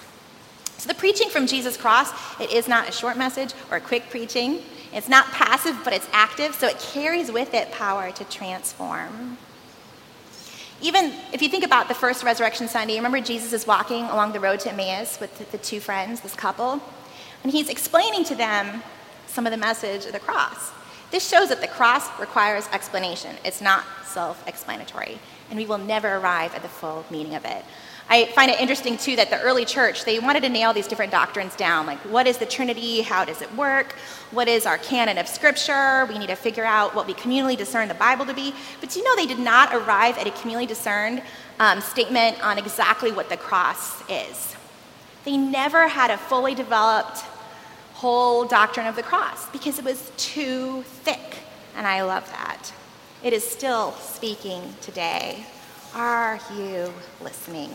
So 0.83 0.89
the 0.89 0.95
preaching 0.95 1.29
from 1.29 1.47
Jesus' 1.47 1.77
cross, 1.77 2.11
it 2.41 2.51
is 2.51 2.67
not 2.67 2.89
a 2.89 2.91
short 2.91 3.15
message 3.17 3.53
or 3.71 3.77
a 3.77 3.79
quick 3.79 4.09
preaching. 4.09 4.59
It's 4.91 5.07
not 5.07 5.25
passive, 5.27 5.79
but 5.85 5.93
it's 5.93 6.09
active, 6.11 6.53
so 6.55 6.67
it 6.67 6.77
carries 6.77 7.31
with 7.31 7.53
it 7.53 7.71
power 7.71 8.11
to 8.11 8.25
transform. 8.25 9.37
Even 10.81 11.13
if 11.31 11.41
you 11.41 11.47
think 11.47 11.63
about 11.63 11.87
the 11.87 11.93
first 11.93 12.21
Resurrection 12.25 12.67
Sunday, 12.67 12.97
remember 12.97 13.21
Jesus 13.21 13.53
is 13.53 13.65
walking 13.65 14.03
along 14.03 14.33
the 14.33 14.41
road 14.41 14.59
to 14.59 14.73
Emmaus 14.73 15.21
with 15.21 15.49
the, 15.53 15.57
two 15.59 15.79
friends, 15.79 16.19
this 16.19 16.35
couple, 16.35 16.81
and 17.43 17.51
he's 17.53 17.69
explaining 17.69 18.25
to 18.25 18.35
them 18.35 18.83
some 19.27 19.47
of 19.47 19.53
the 19.53 19.57
message 19.57 20.05
of 20.05 20.11
the 20.11 20.19
cross. 20.19 20.73
This 21.11 21.25
shows 21.25 21.47
that 21.47 21.61
the 21.61 21.67
cross 21.69 22.09
requires 22.19 22.67
explanation. 22.73 23.37
It's 23.45 23.61
not 23.61 23.85
self 24.03 24.45
explanatory, 24.49 25.17
and 25.49 25.57
we 25.57 25.65
will 25.65 25.77
never 25.77 26.17
arrive 26.17 26.53
at 26.53 26.61
the 26.61 26.67
full 26.67 27.05
meaning 27.09 27.35
of 27.35 27.45
it. 27.45 27.63
I 28.09 28.25
find 28.27 28.51
it 28.51 28.59
interesting 28.59 28.97
too 28.97 29.15
that 29.15 29.29
the 29.29 29.41
early 29.41 29.65
church, 29.65 30.05
they 30.05 30.19
wanted 30.19 30.43
to 30.43 30.49
nail 30.49 30.73
these 30.73 30.87
different 30.87 31.11
doctrines 31.11 31.55
down. 31.55 31.85
Like, 31.85 31.99
what 31.99 32.27
is 32.27 32.37
the 32.37 32.45
Trinity? 32.45 33.01
How 33.01 33.25
does 33.25 33.41
it 33.41 33.53
work? 33.55 33.93
What 34.31 34.47
is 34.47 34.65
our 34.65 34.77
canon 34.77 35.17
of 35.17 35.27
Scripture? 35.27 36.05
We 36.05 36.19
need 36.19 36.27
to 36.27 36.35
figure 36.35 36.65
out 36.65 36.93
what 36.93 37.07
we 37.07 37.13
communally 37.13 37.57
discern 37.57 37.87
the 37.87 37.93
Bible 37.95 38.25
to 38.25 38.33
be. 38.33 38.53
But 38.81 38.95
you 38.95 39.03
know 39.03 39.15
they 39.15 39.25
did 39.25 39.39
not 39.39 39.73
arrive 39.73 40.17
at 40.17 40.27
a 40.27 40.31
communally 40.31 40.67
discerned 40.67 41.21
um, 41.59 41.81
statement 41.81 42.43
on 42.43 42.57
exactly 42.57 43.11
what 43.11 43.29
the 43.29 43.37
cross 43.37 44.01
is? 44.09 44.55
They 45.23 45.37
never 45.37 45.87
had 45.87 46.11
a 46.11 46.17
fully 46.17 46.53
developed 46.53 47.19
whole 47.93 48.45
doctrine 48.45 48.85
of 48.85 48.95
the 48.95 49.03
cross 49.03 49.49
because 49.51 49.79
it 49.79 49.85
was 49.85 50.11
too 50.17 50.83
thick. 50.83 51.37
And 51.75 51.87
I 51.87 52.03
love 52.03 52.27
that. 52.29 52.73
It 53.23 53.31
is 53.31 53.47
still 53.47 53.93
speaking 53.93 54.75
today. 54.81 55.45
Are 55.95 56.39
you 56.57 56.91
listening? 57.21 57.69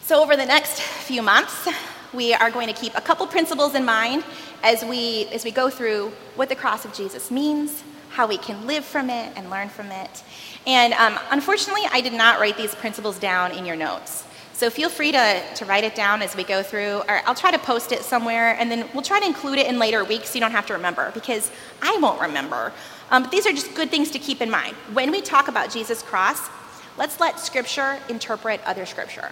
So, 0.00 0.22
over 0.22 0.36
the 0.36 0.46
next 0.46 0.80
few 0.80 1.20
months, 1.20 1.68
we 2.14 2.32
are 2.32 2.50
going 2.50 2.66
to 2.68 2.72
keep 2.72 2.96
a 2.96 3.00
couple 3.02 3.26
principles 3.26 3.74
in 3.74 3.84
mind 3.84 4.24
as 4.62 4.82
we, 4.82 5.26
as 5.26 5.44
we 5.44 5.50
go 5.50 5.68
through 5.68 6.10
what 6.34 6.48
the 6.48 6.56
cross 6.56 6.86
of 6.86 6.94
Jesus 6.94 7.30
means, 7.30 7.82
how 8.08 8.26
we 8.26 8.38
can 8.38 8.66
live 8.66 8.86
from 8.86 9.10
it 9.10 9.30
and 9.36 9.50
learn 9.50 9.68
from 9.68 9.88
it. 9.88 10.22
And 10.66 10.94
um, 10.94 11.18
unfortunately, 11.30 11.82
I 11.92 12.00
did 12.00 12.14
not 12.14 12.40
write 12.40 12.56
these 12.56 12.74
principles 12.74 13.18
down 13.18 13.52
in 13.52 13.66
your 13.66 13.76
notes. 13.76 14.24
So 14.54 14.70
feel 14.70 14.88
free 14.88 15.12
to, 15.12 15.42
to 15.56 15.64
write 15.66 15.84
it 15.84 15.94
down 15.94 16.22
as 16.22 16.34
we 16.34 16.42
go 16.42 16.62
through, 16.62 17.02
or 17.06 17.20
I'll 17.26 17.34
try 17.34 17.50
to 17.50 17.58
post 17.58 17.92
it 17.92 18.02
somewhere, 18.02 18.56
and 18.58 18.70
then 18.70 18.88
we'll 18.94 19.04
try 19.04 19.20
to 19.20 19.26
include 19.26 19.58
it 19.58 19.66
in 19.66 19.78
later 19.78 20.02
weeks 20.04 20.30
so 20.30 20.34
you 20.36 20.40
don't 20.40 20.52
have 20.52 20.66
to 20.66 20.72
remember, 20.72 21.12
because 21.12 21.50
I 21.82 21.98
won't 21.98 22.20
remember. 22.20 22.72
Um, 23.10 23.22
but 23.22 23.32
these 23.32 23.46
are 23.46 23.52
just 23.52 23.74
good 23.74 23.90
things 23.90 24.10
to 24.10 24.18
keep 24.18 24.40
in 24.40 24.50
mind. 24.50 24.76
When 24.92 25.10
we 25.10 25.20
talk 25.20 25.48
about 25.48 25.70
Jesus' 25.70 26.02
cross, 26.02 26.48
let's 26.96 27.20
let 27.20 27.40
Scripture 27.40 27.98
interpret 28.08 28.60
other 28.64 28.84
Scripture. 28.84 29.30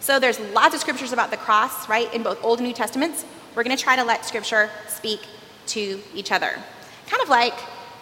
So 0.00 0.20
there's 0.20 0.38
lots 0.38 0.74
of 0.74 0.82
scriptures 0.82 1.12
about 1.12 1.30
the 1.30 1.38
cross, 1.38 1.88
right, 1.88 2.12
in 2.12 2.22
both 2.22 2.44
Old 2.44 2.58
and 2.58 2.68
New 2.68 2.74
Testaments. 2.74 3.24
We're 3.54 3.62
going 3.62 3.74
to 3.74 3.82
try 3.82 3.96
to 3.96 4.04
let 4.04 4.26
Scripture 4.26 4.68
speak 4.86 5.20
to 5.68 5.98
each 6.14 6.30
other. 6.30 6.58
Kind 7.06 7.22
of 7.22 7.30
like 7.30 7.54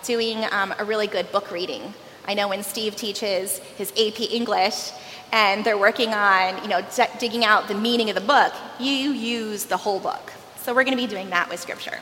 doing 0.02 0.44
um, 0.50 0.74
a 0.80 0.84
really 0.84 1.06
good 1.06 1.30
book 1.30 1.52
reading. 1.52 1.94
I 2.26 2.34
know 2.34 2.48
when 2.48 2.64
Steve 2.64 2.96
teaches 2.96 3.58
his 3.76 3.92
AP 3.92 4.20
English 4.20 4.90
and 5.32 5.64
they're 5.64 5.78
working 5.78 6.12
on, 6.12 6.60
you 6.62 6.68
know, 6.68 6.84
d- 6.94 7.04
digging 7.20 7.44
out 7.44 7.68
the 7.68 7.74
meaning 7.74 8.08
of 8.08 8.16
the 8.16 8.20
book, 8.20 8.52
you 8.80 9.12
use 9.12 9.66
the 9.66 9.76
whole 9.76 10.00
book. 10.00 10.32
So 10.56 10.74
we're 10.74 10.84
going 10.84 10.96
to 10.96 11.02
be 11.02 11.06
doing 11.06 11.30
that 11.30 11.48
with 11.48 11.60
Scripture. 11.60 12.00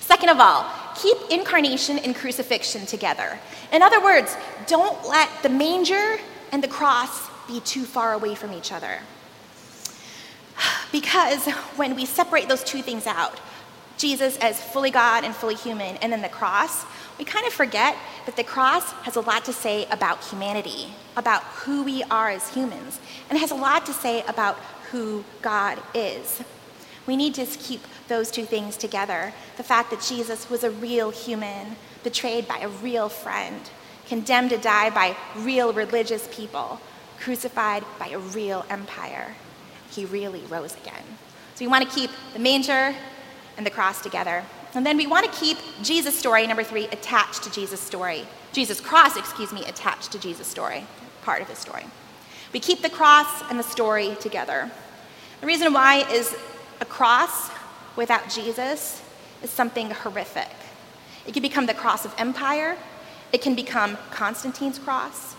Second 0.00 0.30
of 0.30 0.40
all, 0.40 0.64
keep 0.96 1.16
incarnation 1.30 1.98
and 1.98 2.14
crucifixion 2.14 2.86
together. 2.86 3.38
In 3.72 3.82
other 3.82 4.02
words, 4.02 4.36
don't 4.66 5.06
let 5.06 5.28
the 5.42 5.48
manger 5.48 6.18
and 6.52 6.62
the 6.62 6.68
cross 6.68 7.28
be 7.46 7.60
too 7.60 7.84
far 7.84 8.12
away 8.12 8.34
from 8.34 8.52
each 8.52 8.72
other. 8.72 8.98
Because 10.92 11.46
when 11.76 11.94
we 11.94 12.04
separate 12.04 12.48
those 12.48 12.64
two 12.64 12.82
things 12.82 13.06
out, 13.06 13.38
Jesus 13.96 14.36
as 14.38 14.60
fully 14.60 14.90
God 14.90 15.24
and 15.24 15.34
fully 15.34 15.54
human, 15.54 15.96
and 15.98 16.12
then 16.12 16.22
the 16.22 16.28
cross, 16.28 16.84
we 17.18 17.24
kind 17.24 17.46
of 17.46 17.52
forget 17.52 17.96
that 18.26 18.34
the 18.34 18.42
cross 18.42 18.90
has 19.04 19.14
a 19.14 19.20
lot 19.20 19.44
to 19.44 19.52
say 19.52 19.86
about 19.90 20.24
humanity, 20.24 20.88
about 21.16 21.42
who 21.42 21.82
we 21.82 22.02
are 22.04 22.30
as 22.30 22.54
humans, 22.54 22.98
and 23.28 23.38
has 23.38 23.50
a 23.50 23.54
lot 23.54 23.84
to 23.86 23.92
say 23.92 24.24
about 24.26 24.56
who 24.90 25.22
God 25.42 25.78
is. 25.94 26.42
We 27.06 27.16
need 27.16 27.34
to 27.34 27.44
keep 27.44 27.82
those 28.10 28.30
two 28.30 28.44
things 28.44 28.76
together. 28.76 29.32
The 29.56 29.62
fact 29.62 29.90
that 29.90 30.02
Jesus 30.02 30.50
was 30.50 30.62
a 30.64 30.70
real 30.70 31.10
human, 31.10 31.76
betrayed 32.04 32.46
by 32.46 32.58
a 32.58 32.68
real 32.68 33.08
friend, 33.08 33.58
condemned 34.06 34.50
to 34.50 34.58
die 34.58 34.90
by 34.90 35.16
real 35.36 35.72
religious 35.72 36.28
people, 36.30 36.78
crucified 37.18 37.84
by 37.98 38.08
a 38.08 38.18
real 38.18 38.66
empire. 38.68 39.34
He 39.90 40.04
really 40.04 40.42
rose 40.50 40.74
again. 40.74 41.04
So 41.54 41.64
we 41.64 41.68
want 41.68 41.88
to 41.88 41.96
keep 41.96 42.10
the 42.34 42.38
manger 42.38 42.94
and 43.56 43.64
the 43.64 43.70
cross 43.70 44.02
together. 44.02 44.44
And 44.74 44.84
then 44.84 44.96
we 44.96 45.06
want 45.06 45.32
to 45.32 45.40
keep 45.40 45.58
Jesus' 45.82 46.18
story, 46.18 46.46
number 46.46 46.64
three, 46.64 46.86
attached 46.86 47.42
to 47.44 47.52
Jesus' 47.52 47.80
story. 47.80 48.26
Jesus' 48.52 48.80
cross, 48.80 49.16
excuse 49.16 49.52
me, 49.52 49.64
attached 49.64 50.12
to 50.12 50.18
Jesus' 50.18 50.46
story, 50.46 50.84
part 51.22 51.40
of 51.40 51.48
his 51.48 51.58
story. 51.58 51.84
We 52.52 52.60
keep 52.60 52.82
the 52.82 52.90
cross 52.90 53.42
and 53.48 53.58
the 53.58 53.62
story 53.62 54.16
together. 54.20 54.70
The 55.40 55.46
reason 55.46 55.72
why 55.72 56.04
is 56.10 56.36
a 56.80 56.84
cross 56.84 57.50
without 57.96 58.28
Jesus 58.28 59.02
is 59.42 59.50
something 59.50 59.90
horrific. 59.90 60.48
It 61.26 61.32
can 61.32 61.42
become 61.42 61.66
the 61.66 61.74
cross 61.74 62.04
of 62.04 62.14
empire, 62.18 62.76
it 63.32 63.42
can 63.42 63.54
become 63.54 63.96
Constantine's 64.10 64.78
cross, 64.78 65.34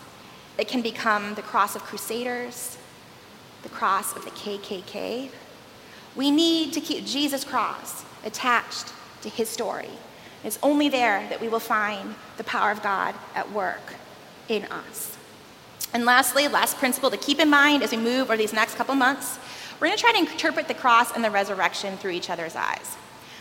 it 0.58 0.68
can 0.68 0.82
become 0.82 1.34
the 1.34 1.42
cross 1.42 1.76
of 1.76 1.82
crusaders, 1.82 2.78
the 3.62 3.68
cross 3.68 4.14
of 4.16 4.24
the 4.24 4.30
KKK. 4.30 5.30
We 6.14 6.30
need 6.30 6.72
to 6.74 6.80
keep 6.80 7.04
Jesus' 7.04 7.44
cross 7.44 8.04
attached 8.24 8.92
to 9.22 9.28
his 9.28 9.48
story. 9.48 9.88
It's 10.44 10.58
only 10.62 10.88
there 10.88 11.26
that 11.28 11.40
we 11.40 11.48
will 11.48 11.60
find 11.60 12.14
the 12.36 12.44
power 12.44 12.70
of 12.70 12.82
God 12.82 13.14
at 13.34 13.50
work 13.52 13.94
in 14.48 14.64
us. 14.64 15.16
And 15.94 16.04
lastly, 16.04 16.48
last 16.48 16.78
principle 16.78 17.10
to 17.10 17.16
keep 17.16 17.38
in 17.38 17.50
mind 17.50 17.82
as 17.82 17.92
we 17.92 17.98
move 17.98 18.22
over 18.22 18.36
these 18.36 18.52
next 18.52 18.74
couple 18.76 18.94
months, 18.94 19.38
we're 19.82 19.88
going 19.88 19.98
to 19.98 20.00
try 20.00 20.12
to 20.12 20.18
interpret 20.18 20.68
the 20.68 20.74
cross 20.74 21.12
and 21.12 21.24
the 21.24 21.30
resurrection 21.30 21.96
through 21.96 22.12
each 22.12 22.30
other's 22.30 22.54
eyes. 22.54 22.96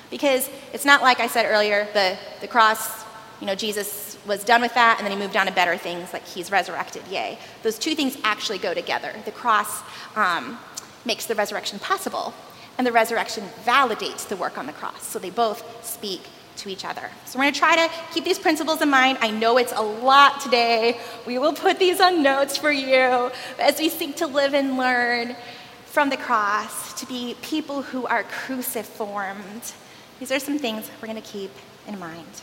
Because 0.09 0.49
it's 0.73 0.85
not 0.85 1.03
like 1.03 1.19
I 1.19 1.27
said 1.27 1.45
earlier, 1.45 1.87
the, 1.93 2.17
the 2.41 2.47
cross, 2.47 3.03
you 3.39 3.45
know, 3.45 3.53
Jesus 3.53 4.17
was 4.25 4.43
done 4.43 4.59
with 4.59 4.73
that 4.73 4.95
and 4.97 5.05
then 5.05 5.15
he 5.15 5.23
moved 5.23 5.37
on 5.37 5.45
to 5.45 5.51
better 5.51 5.77
things 5.77 6.11
like 6.13 6.25
he's 6.25 6.51
resurrected, 6.51 7.03
yay. 7.11 7.37
Those 7.61 7.77
two 7.77 7.93
things 7.93 8.17
actually 8.23 8.57
go 8.57 8.73
together. 8.73 9.13
The 9.23 9.31
cross 9.31 9.83
um, 10.15 10.57
makes 11.05 11.27
the 11.27 11.35
resurrection 11.35 11.77
possible, 11.77 12.33
and 12.79 12.87
the 12.87 12.91
resurrection 12.91 13.43
validates 13.63 14.27
the 14.27 14.35
work 14.35 14.57
on 14.57 14.65
the 14.65 14.73
cross. 14.73 15.05
So 15.05 15.19
they 15.19 15.29
both 15.29 15.85
speak 15.85 16.21
to 16.57 16.69
each 16.69 16.85
other. 16.85 17.07
So 17.25 17.37
we're 17.37 17.45
going 17.45 17.53
to 17.53 17.59
try 17.59 17.87
to 17.87 17.93
keep 18.15 18.23
these 18.23 18.39
principles 18.39 18.81
in 18.81 18.89
mind. 18.89 19.19
I 19.21 19.29
know 19.29 19.59
it's 19.59 19.73
a 19.73 19.81
lot 19.81 20.41
today. 20.41 20.99
We 21.27 21.37
will 21.37 21.53
put 21.53 21.77
these 21.77 22.01
on 22.01 22.23
notes 22.23 22.57
for 22.57 22.71
you 22.71 23.31
as 23.59 23.77
we 23.77 23.89
seek 23.89 24.17
to 24.17 24.27
live 24.27 24.55
and 24.55 24.75
learn 24.75 25.35
from 25.91 26.09
the 26.09 26.15
cross 26.15 26.93
to 26.93 27.05
be 27.05 27.35
people 27.41 27.81
who 27.81 28.05
are 28.07 28.23
cruciformed. 28.23 29.73
These 30.19 30.31
are 30.31 30.39
some 30.39 30.57
things 30.57 30.89
we're 31.01 31.09
going 31.09 31.21
to 31.21 31.29
keep 31.29 31.51
in 31.85 31.99
mind. 31.99 32.41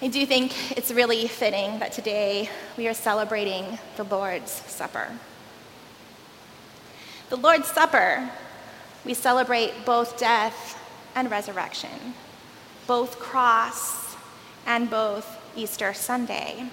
I 0.00 0.06
do 0.06 0.24
think 0.26 0.76
it's 0.76 0.92
really 0.92 1.26
fitting 1.26 1.80
that 1.80 1.90
today 1.90 2.48
we 2.76 2.86
are 2.86 2.94
celebrating 2.94 3.80
the 3.96 4.04
Lord's 4.04 4.52
Supper. 4.52 5.08
The 7.30 7.36
Lord's 7.36 7.66
Supper, 7.66 8.30
we 9.04 9.12
celebrate 9.12 9.72
both 9.84 10.16
death 10.16 10.80
and 11.16 11.32
resurrection, 11.32 12.14
both 12.86 13.18
cross 13.18 14.14
and 14.66 14.88
both 14.88 15.26
Easter 15.56 15.94
Sunday. 15.94 16.70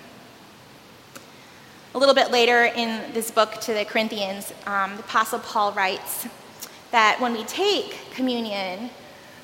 A 1.94 1.98
little 1.98 2.16
bit 2.16 2.32
later 2.32 2.64
in 2.64 3.12
this 3.12 3.32
book 3.32 3.60
to 3.62 3.74
the 3.74 3.84
Corinthians, 3.84 4.54
um, 4.66 4.96
the 4.96 5.04
Apostle 5.04 5.40
Paul 5.40 5.74
writes 5.74 6.26
that 6.92 7.20
when 7.20 7.34
we 7.34 7.44
take 7.44 8.00
communion, 8.14 8.90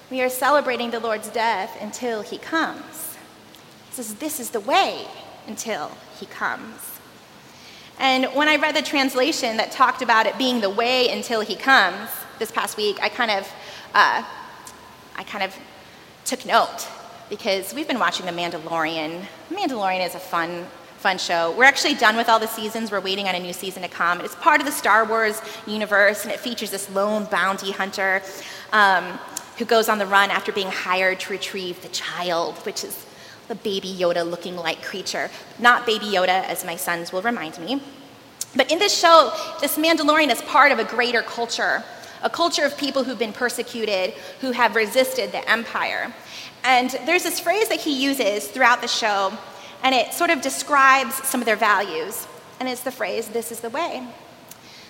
we 0.10 0.22
are 0.22 0.30
celebrating 0.30 0.92
the 0.92 1.02
Lord's 1.02 1.28
death 1.28 1.78
until 1.82 2.22
he 2.22 2.38
comes. 2.38 3.18
He 3.90 3.96
says, 3.96 4.16
This 4.16 4.40
is 4.40 4.52
the 4.52 4.62
way 4.62 5.08
until 5.46 5.92
he 6.18 6.26
comes. 6.26 6.98
And 8.00 8.28
when 8.28 8.48
I 8.48 8.56
read 8.56 8.78
the 8.78 8.82
translation 8.82 9.58
that 9.58 9.72
talked 9.72 10.02
about 10.02 10.26
it 10.26 10.38
being 10.38 10.62
the 10.62 10.70
way 10.70 11.10
until 11.10 11.42
he 11.42 11.56
comes 11.56 12.10
this 12.40 12.50
past 12.50 12.78
week, 12.78 12.98
I 13.02 13.10
kind 13.10 13.32
of, 13.32 13.52
uh, 13.94 14.24
I 15.18 15.24
kind 15.24 15.44
of 15.44 15.54
took 16.24 16.46
note 16.46 16.88
because 17.30 17.74
we've 17.74 17.88
been 17.88 18.00
watching 18.00 18.26
The 18.26 18.32
Mandalorian. 18.32 19.26
The 19.50 19.56
Mandalorian 19.56 20.06
is 20.06 20.16
a 20.16 20.20
fun, 20.20 20.66
fun 20.98 21.18
show. 21.18 21.54
We're 21.58 21.66
actually 21.66 21.94
done 21.94 22.18
with 22.18 22.28
all 22.28 22.40
the 22.40 22.48
seasons. 22.48 22.92
We're 22.92 23.02
waiting 23.02 23.28
on 23.28 23.36
a 23.36 23.40
new 23.40 23.54
season 23.54 23.84
to 23.84 23.88
come. 23.88 24.20
It's 24.22 24.36
part 24.36 24.60
of 24.60 24.66
the 24.66 24.72
Star 24.72 25.06
Wars 25.06 25.42
universe, 25.68 26.24
and 26.24 26.32
it 26.32 26.40
features 26.40 26.72
this 26.72 26.90
lone 26.90 27.26
bounty 27.26 27.72
hunter 27.72 28.22
um, 28.74 29.20
who 29.58 29.66
goes 29.66 29.90
on 29.90 30.00
the 30.00 30.06
run 30.06 30.32
after 30.32 30.52
being 30.52 30.72
hired 30.72 31.20
to 31.22 31.32
retrieve 31.32 31.82
the 31.82 31.90
child, 31.90 32.56
which 32.66 32.84
is 32.84 33.06
the 33.48 33.56
baby 33.56 33.96
Yoda 33.98 34.30
looking 34.30 34.56
like 34.56 34.84
creature. 34.84 35.30
Not 35.60 35.86
baby 35.86 36.06
Yoda, 36.06 36.44
as 36.44 36.66
my 36.66 36.76
sons 36.76 37.12
will 37.12 37.22
remind 37.22 37.58
me. 37.60 37.82
But 38.56 38.72
in 38.72 38.80
this 38.80 38.98
show, 38.98 39.32
this 39.62 39.78
Mandalorian 39.78 40.32
is 40.32 40.42
part 40.42 40.72
of 40.72 40.80
a 40.80 40.84
greater 40.84 41.22
culture, 41.22 41.84
a 42.24 42.30
culture 42.30 42.66
of 42.66 42.78
people 42.78 43.04
who've 43.04 43.20
been 43.20 43.34
persecuted, 43.34 44.16
who 44.42 44.52
have 44.52 44.76
resisted 44.76 45.32
the 45.32 45.48
empire. 45.50 46.14
And 46.64 46.90
there's 47.06 47.24
this 47.24 47.40
phrase 47.40 47.70
that 47.70 47.80
he 47.80 48.04
uses 48.04 48.48
throughout 48.48 48.82
the 48.82 48.88
show, 48.88 49.38
and 49.84 49.94
it 49.94 50.14
sort 50.14 50.30
of 50.30 50.42
describes 50.42 51.16
some 51.28 51.42
of 51.42 51.46
their 51.46 51.56
values. 51.56 52.28
And 52.60 52.68
it's 52.68 52.82
the 52.82 52.92
phrase, 52.92 53.28
this 53.28 53.52
is 53.52 53.60
the 53.60 53.70
way. 53.70 54.08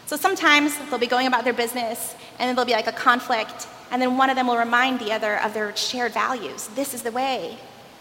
So 0.06 0.16
sometimes 0.16 0.78
they'll 0.90 1.00
be 1.00 1.08
going 1.08 1.28
about 1.28 1.44
their 1.44 1.54
business, 1.54 2.16
and 2.40 2.48
then 2.48 2.56
there'll 2.56 2.66
be 2.66 2.74
like 2.74 2.88
a 2.88 2.94
conflict, 2.94 3.68
and 3.92 4.02
then 4.02 4.18
one 4.18 4.30
of 4.30 4.38
them 4.38 4.48
will 4.48 4.58
remind 4.58 5.00
the 5.00 5.12
other 5.12 5.38
of 5.42 5.54
their 5.54 5.76
shared 5.76 6.14
values. 6.14 6.68
This 6.76 6.94
is 6.94 7.02
the 7.02 7.12
way. 7.12 7.58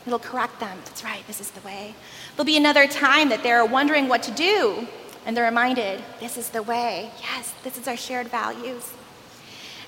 It'll 0.07 0.21
correct 0.21 0.61
them. 0.61 0.79
That's 0.85 1.03
right, 1.03 1.27
this 1.27 1.41
is 1.41 1.51
the 1.51 1.61
way. 1.63 1.95
There'll 2.37 2.47
be 2.47 2.57
another 2.57 2.87
time 2.87 3.29
that 3.31 3.43
they're 3.43 3.65
wondering 3.65 4.07
what 4.07 4.23
to 4.23 4.31
do, 4.31 4.87
and 5.25 5.37
they're 5.37 5.45
reminded, 5.45 6.01
this 6.21 6.37
is 6.37 6.51
the 6.51 6.63
way. 6.63 7.11
Yes, 7.21 7.53
this 7.65 7.77
is 7.77 7.89
our 7.89 7.97
shared 7.97 8.29
values. 8.29 8.93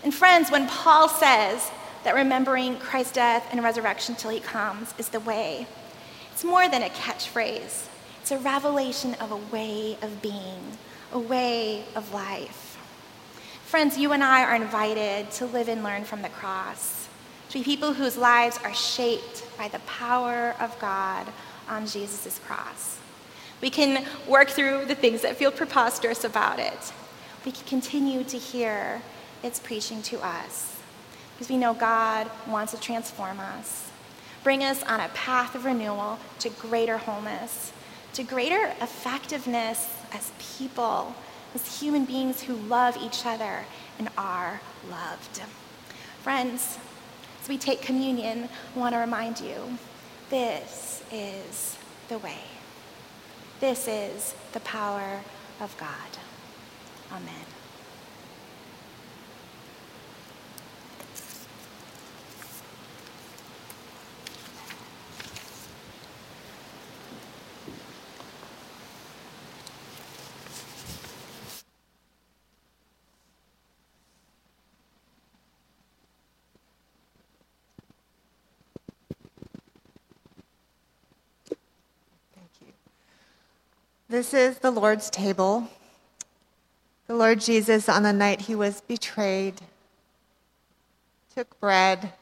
And 0.03 0.13
friends, 0.13 0.51
when 0.51 0.67
Paul 0.67 1.09
says 1.09 1.71
that 2.03 2.17
remembering 2.17 2.79
Christ's 2.79 3.13
death 3.13 3.47
and 3.53 3.63
resurrection 3.63 4.17
till 4.17 4.31
he 4.31 4.41
comes 4.41 4.93
is 4.99 5.09
the 5.09 5.21
way, 5.21 5.69
it's 6.39 6.45
more 6.45 6.69
than 6.69 6.85
a 6.85 6.89
catchphrase. 6.91 7.89
It's 8.21 8.31
a 8.31 8.39
revelation 8.39 9.15
of 9.15 9.33
a 9.33 9.37
way 9.53 9.99
of 10.03 10.23
being, 10.23 10.79
a 11.13 11.19
way 11.19 11.83
of 11.97 12.15
life. 12.15 12.79
Friends, 13.65 13.99
you 13.99 14.13
and 14.13 14.23
I 14.23 14.45
are 14.45 14.55
invited 14.55 15.33
to 15.33 15.47
live 15.47 15.69
and 15.69 15.83
learn 15.83 16.05
from 16.05 16.23
the 16.23 16.29
cross 16.29 17.09
to 17.49 17.59
be 17.59 17.65
people 17.65 17.93
whose 17.93 18.17
lives 18.17 18.57
are 18.63 18.73
shaped 18.73 19.49
by 19.59 19.67
the 19.67 19.81
power 19.81 20.55
of 20.61 20.79
God 20.79 21.27
on 21.69 21.89
Jesus' 21.89 22.39
cross. 22.47 23.01
We 23.61 23.69
can 23.69 24.07
work 24.29 24.49
through 24.49 24.85
the 24.85 24.95
things 24.95 25.23
that 25.23 25.37
feel 25.37 25.51
preposterous 25.51 26.23
about 26.23 26.61
it. 26.61 26.93
We 27.45 27.51
can 27.51 27.67
continue 27.67 28.23
to 28.23 28.39
hear 28.39 29.03
its 29.43 29.59
preaching 29.59 30.03
to 30.03 30.25
us 30.25 30.79
because 31.35 31.49
we 31.49 31.57
know 31.57 31.75
God 31.75 32.31
wants 32.47 32.71
to 32.75 32.81
transform 32.81 33.41
us, 33.41 33.88
bring 34.43 34.63
us 34.63 34.83
on 34.85 35.01
a 35.01 35.09
path 35.09 35.55
of 35.55 35.65
renewal 35.65 36.19
to 36.41 36.49
greater 36.51 36.99
wholeness, 36.99 37.73
to 38.15 38.23
greater 38.23 38.73
effectiveness 38.81 39.89
as 40.13 40.33
people, 40.39 41.15
as 41.55 41.81
human 41.81 42.05
beings 42.05 42.43
who 42.43 42.55
love 42.55 42.97
each 42.97 43.27
other 43.27 43.65
and 43.99 44.09
are 44.17 44.61
loved. 44.91 45.43
Friends, 46.23 46.79
as 47.43 47.49
we 47.49 47.59
take 47.59 47.83
communion, 47.83 48.49
I 48.75 48.79
want 48.79 48.95
to 48.95 48.99
remind 48.99 49.41
you 49.41 49.79
this 50.31 51.03
is 51.13 51.77
the 52.09 52.19
way. 52.19 52.41
This 53.61 53.89
is 53.89 54.35
the 54.53 54.61
power 54.61 55.21
of 55.61 55.77
God. 55.79 56.19
Amen. 57.11 57.48
This 84.11 84.33
is 84.33 84.59
the 84.59 84.71
Lord's 84.71 85.11
table. 85.11 85.69
The 87.09 87.15
Lord 87.15 87.41
Jesus, 87.41 87.91
on 87.91 88.05
the 88.05 88.13
night 88.13 88.41
he 88.41 88.55
was 88.55 88.81
betrayed, 88.81 89.61
took 91.35 91.61
bread, 91.61 92.15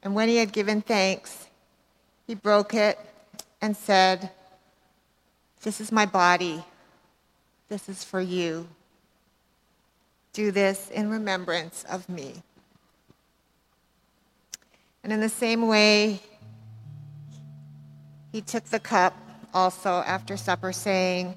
and 0.00 0.14
when 0.14 0.28
he 0.28 0.36
had 0.36 0.52
given 0.52 0.80
thanks, 0.80 1.48
he 2.24 2.36
broke 2.36 2.72
it 2.72 3.00
and 3.60 3.76
said, 3.76 4.30
This 5.62 5.80
is 5.80 5.90
my 5.90 6.06
body. 6.06 6.64
This 7.68 7.88
is 7.88 8.04
for 8.04 8.20
you. 8.20 8.68
Do 10.32 10.52
this 10.52 10.88
in 10.90 11.10
remembrance 11.10 11.84
of 11.90 12.08
me. 12.08 12.42
And 15.02 15.12
in 15.12 15.20
the 15.20 15.28
same 15.28 15.66
way, 15.66 16.20
he 18.30 18.40
took 18.40 18.64
the 18.66 18.78
cup 18.78 19.16
also 19.54 20.02
after 20.06 20.36
supper, 20.36 20.72
saying, 20.72 21.34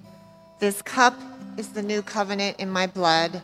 This 0.60 0.82
cup 0.82 1.14
is 1.56 1.70
the 1.70 1.82
new 1.82 2.02
covenant 2.02 2.60
in 2.60 2.70
my 2.70 2.88
blood. 2.88 3.42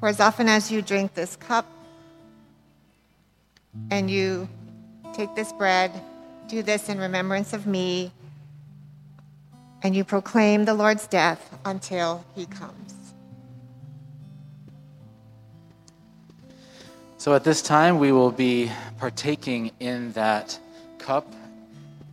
For 0.00 0.08
as 0.08 0.18
often 0.18 0.48
as 0.48 0.72
you 0.72 0.82
drink 0.82 1.14
this 1.14 1.36
cup 1.36 1.66
and 3.90 4.10
you 4.10 4.48
take 5.12 5.34
this 5.34 5.52
bread, 5.52 5.92
do 6.48 6.62
this 6.62 6.88
in 6.88 6.98
remembrance 6.98 7.52
of 7.52 7.66
me, 7.66 8.10
and 9.82 9.94
you 9.94 10.04
proclaim 10.04 10.64
the 10.64 10.74
Lord's 10.74 11.06
death 11.06 11.58
until 11.64 12.24
he 12.34 12.46
comes. 12.46 12.89
So 17.20 17.34
at 17.34 17.44
this 17.44 17.60
time, 17.60 17.98
we 17.98 18.12
will 18.12 18.30
be 18.30 18.72
partaking 18.98 19.72
in 19.78 20.12
that 20.12 20.58
cup 20.96 21.30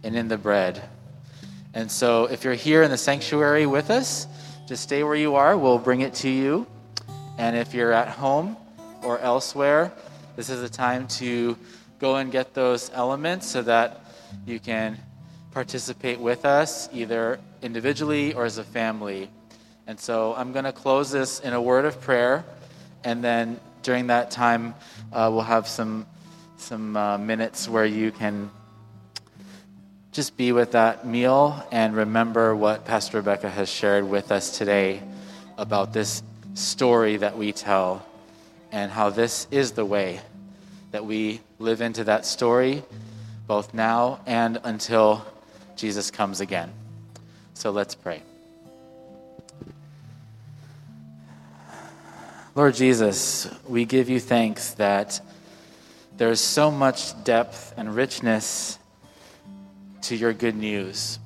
and 0.03 0.17
in 0.17 0.27
the 0.27 0.37
bread. 0.37 0.83
And 1.73 1.89
so 1.89 2.25
if 2.25 2.43
you're 2.43 2.55
here 2.55 2.83
in 2.83 2.91
the 2.91 2.97
sanctuary 2.97 3.65
with 3.65 3.89
us, 3.89 4.27
just 4.67 4.83
stay 4.83 5.03
where 5.03 5.15
you 5.15 5.35
are. 5.35 5.57
We'll 5.57 5.79
bring 5.79 6.01
it 6.01 6.13
to 6.15 6.29
you. 6.29 6.67
And 7.37 7.55
if 7.55 7.73
you're 7.73 7.93
at 7.93 8.09
home 8.09 8.57
or 9.01 9.17
elsewhere, 9.19 9.93
this 10.35 10.49
is 10.49 10.59
the 10.59 10.67
time 10.67 11.07
to 11.19 11.57
go 11.99 12.17
and 12.17 12.29
get 12.29 12.53
those 12.53 12.91
elements 12.93 13.47
so 13.47 13.61
that 13.61 14.01
you 14.45 14.59
can 14.59 14.97
participate 15.51 16.19
with 16.19 16.43
us, 16.43 16.89
either 16.91 17.39
individually 17.61 18.33
or 18.33 18.43
as 18.43 18.57
a 18.57 18.63
family. 18.65 19.29
And 19.87 19.97
so 19.97 20.35
I'm 20.35 20.51
going 20.51 20.65
to 20.65 20.73
close 20.73 21.11
this 21.11 21.39
in 21.39 21.53
a 21.53 21.61
word 21.61 21.85
of 21.85 22.01
prayer, 22.01 22.43
and 23.05 23.23
then 23.23 23.61
during 23.87 24.07
that 24.07 24.29
time, 24.29 24.75
uh, 25.13 25.29
we'll 25.31 25.39
have 25.39 25.65
some 25.65 26.05
some 26.57 26.97
uh, 26.97 27.17
minutes 27.17 27.69
where 27.69 27.85
you 27.85 28.11
can 28.11 28.51
just 30.11 30.35
be 30.35 30.51
with 30.51 30.73
that 30.73 31.07
meal 31.07 31.65
and 31.71 31.95
remember 31.95 32.53
what 32.53 32.83
Pastor 32.83 33.19
Rebecca 33.19 33.49
has 33.49 33.69
shared 33.69 34.03
with 34.09 34.29
us 34.29 34.57
today 34.57 35.01
about 35.57 35.93
this 35.93 36.21
story 36.53 37.15
that 37.15 37.37
we 37.37 37.53
tell 37.53 38.05
and 38.73 38.91
how 38.91 39.09
this 39.09 39.47
is 39.51 39.71
the 39.71 39.85
way 39.85 40.19
that 40.91 41.05
we 41.05 41.39
live 41.57 41.79
into 41.79 42.03
that 42.03 42.25
story 42.25 42.83
both 43.47 43.73
now 43.73 44.19
and 44.25 44.59
until 44.65 45.25
Jesus 45.77 46.11
comes 46.11 46.41
again. 46.41 46.73
So 47.53 47.71
let's 47.71 47.95
pray. 47.95 48.21
Lord 52.57 52.73
Jesus, 52.73 53.47
we 53.67 53.85
give 53.85 54.09
you 54.09 54.19
thanks 54.19 54.71
that 54.73 55.21
there 56.17 56.31
is 56.31 56.41
so 56.41 56.71
much 56.71 57.23
depth 57.23 57.71
and 57.77 57.95
richness 57.95 58.79
to 60.01 60.15
your 60.15 60.33
good 60.33 60.55
news. 60.55 61.19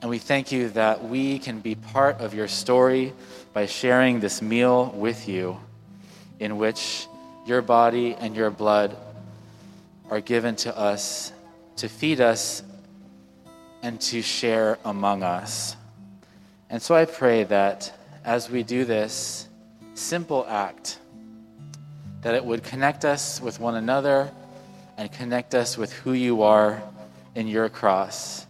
And 0.00 0.08
we 0.08 0.16
thank 0.16 0.50
you 0.50 0.70
that 0.70 1.04
we 1.06 1.38
can 1.38 1.60
be 1.60 1.74
part 1.74 2.22
of 2.22 2.32
your 2.32 2.48
story 2.48 3.12
by 3.52 3.66
sharing 3.66 4.20
this 4.20 4.40
meal 4.40 4.86
with 4.96 5.28
you, 5.28 5.60
in 6.40 6.56
which 6.56 7.06
your 7.46 7.60
body 7.60 8.14
and 8.14 8.34
your 8.34 8.50
blood 8.50 8.96
are 10.08 10.22
given 10.22 10.56
to 10.56 10.74
us 10.74 11.30
to 11.76 11.90
feed 11.90 12.22
us 12.22 12.62
and 13.82 14.00
to 14.00 14.22
share 14.22 14.78
among 14.86 15.22
us. 15.22 15.76
And 16.70 16.80
so 16.80 16.94
I 16.94 17.04
pray 17.04 17.44
that 17.44 17.92
as 18.24 18.48
we 18.48 18.62
do 18.62 18.86
this, 18.86 19.47
simple 19.98 20.46
act, 20.48 20.98
that 22.22 22.34
it 22.34 22.44
would 22.44 22.62
connect 22.62 23.04
us 23.04 23.40
with 23.40 23.60
one 23.60 23.74
another 23.74 24.30
and 24.96 25.10
connect 25.12 25.54
us 25.54 25.76
with 25.76 25.92
who 25.92 26.12
you 26.12 26.42
are 26.42 26.82
in 27.34 27.46
your 27.46 27.68
cross, 27.68 28.46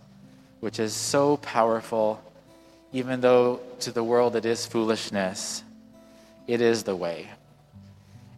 which 0.60 0.78
is 0.78 0.94
so 0.94 1.36
powerful, 1.38 2.22
even 2.92 3.20
though 3.20 3.60
to 3.80 3.92
the 3.92 4.02
world 4.02 4.36
it 4.36 4.46
is 4.46 4.66
foolishness, 4.66 5.62
it 6.46 6.60
is 6.60 6.84
the 6.84 6.96
way. 6.96 7.28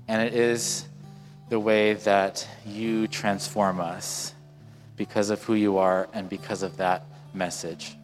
And 0.08 0.20
it 0.22 0.34
is 0.34 0.84
the 1.50 1.60
way 1.60 1.94
that 1.94 2.46
you 2.66 3.06
transform 3.06 3.80
us 3.80 4.34
because 4.96 5.30
of 5.30 5.42
who 5.44 5.54
you 5.54 5.78
are 5.78 6.08
and 6.12 6.28
because 6.28 6.62
of 6.62 6.76
that 6.78 7.04
message. 7.32 7.96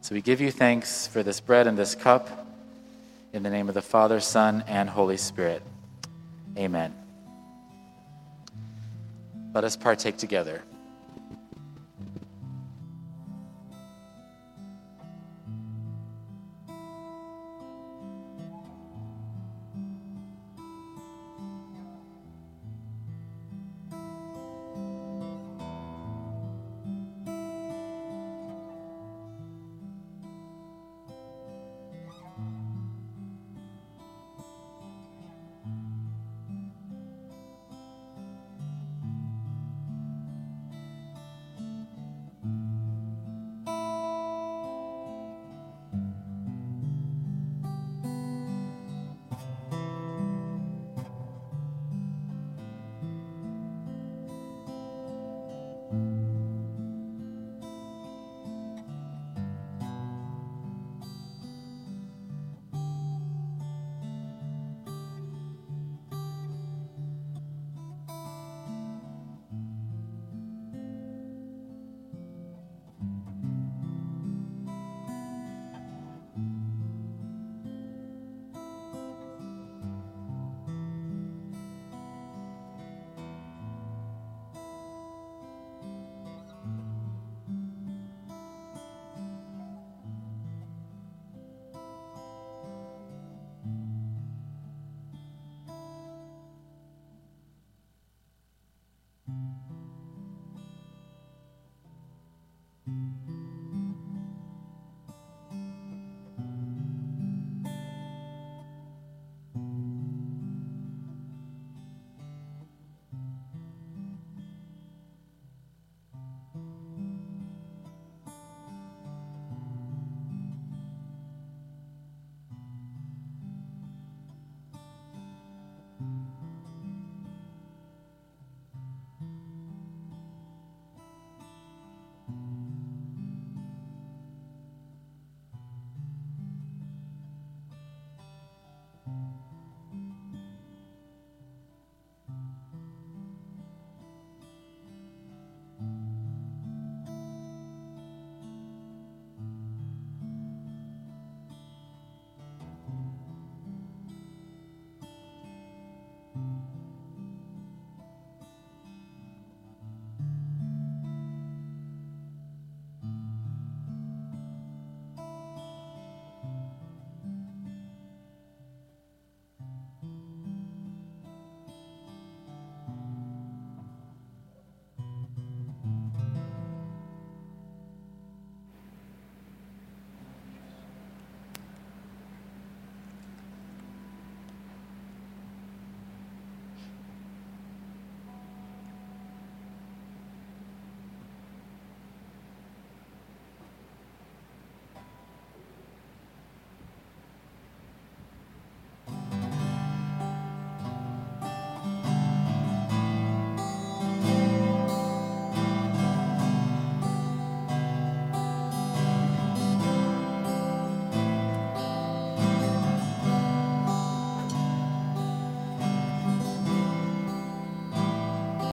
So 0.00 0.14
we 0.14 0.22
give 0.22 0.40
you 0.40 0.50
thanks 0.50 1.06
for 1.06 1.22
this 1.22 1.40
bread 1.40 1.66
and 1.66 1.78
this 1.78 1.94
cup. 1.94 2.39
In 3.32 3.44
the 3.44 3.50
name 3.50 3.68
of 3.68 3.74
the 3.74 3.82
Father, 3.82 4.18
Son, 4.18 4.64
and 4.66 4.90
Holy 4.90 5.16
Spirit. 5.16 5.62
Amen. 6.58 6.92
Let 9.54 9.62
us 9.62 9.76
partake 9.76 10.16
together. 10.16 10.62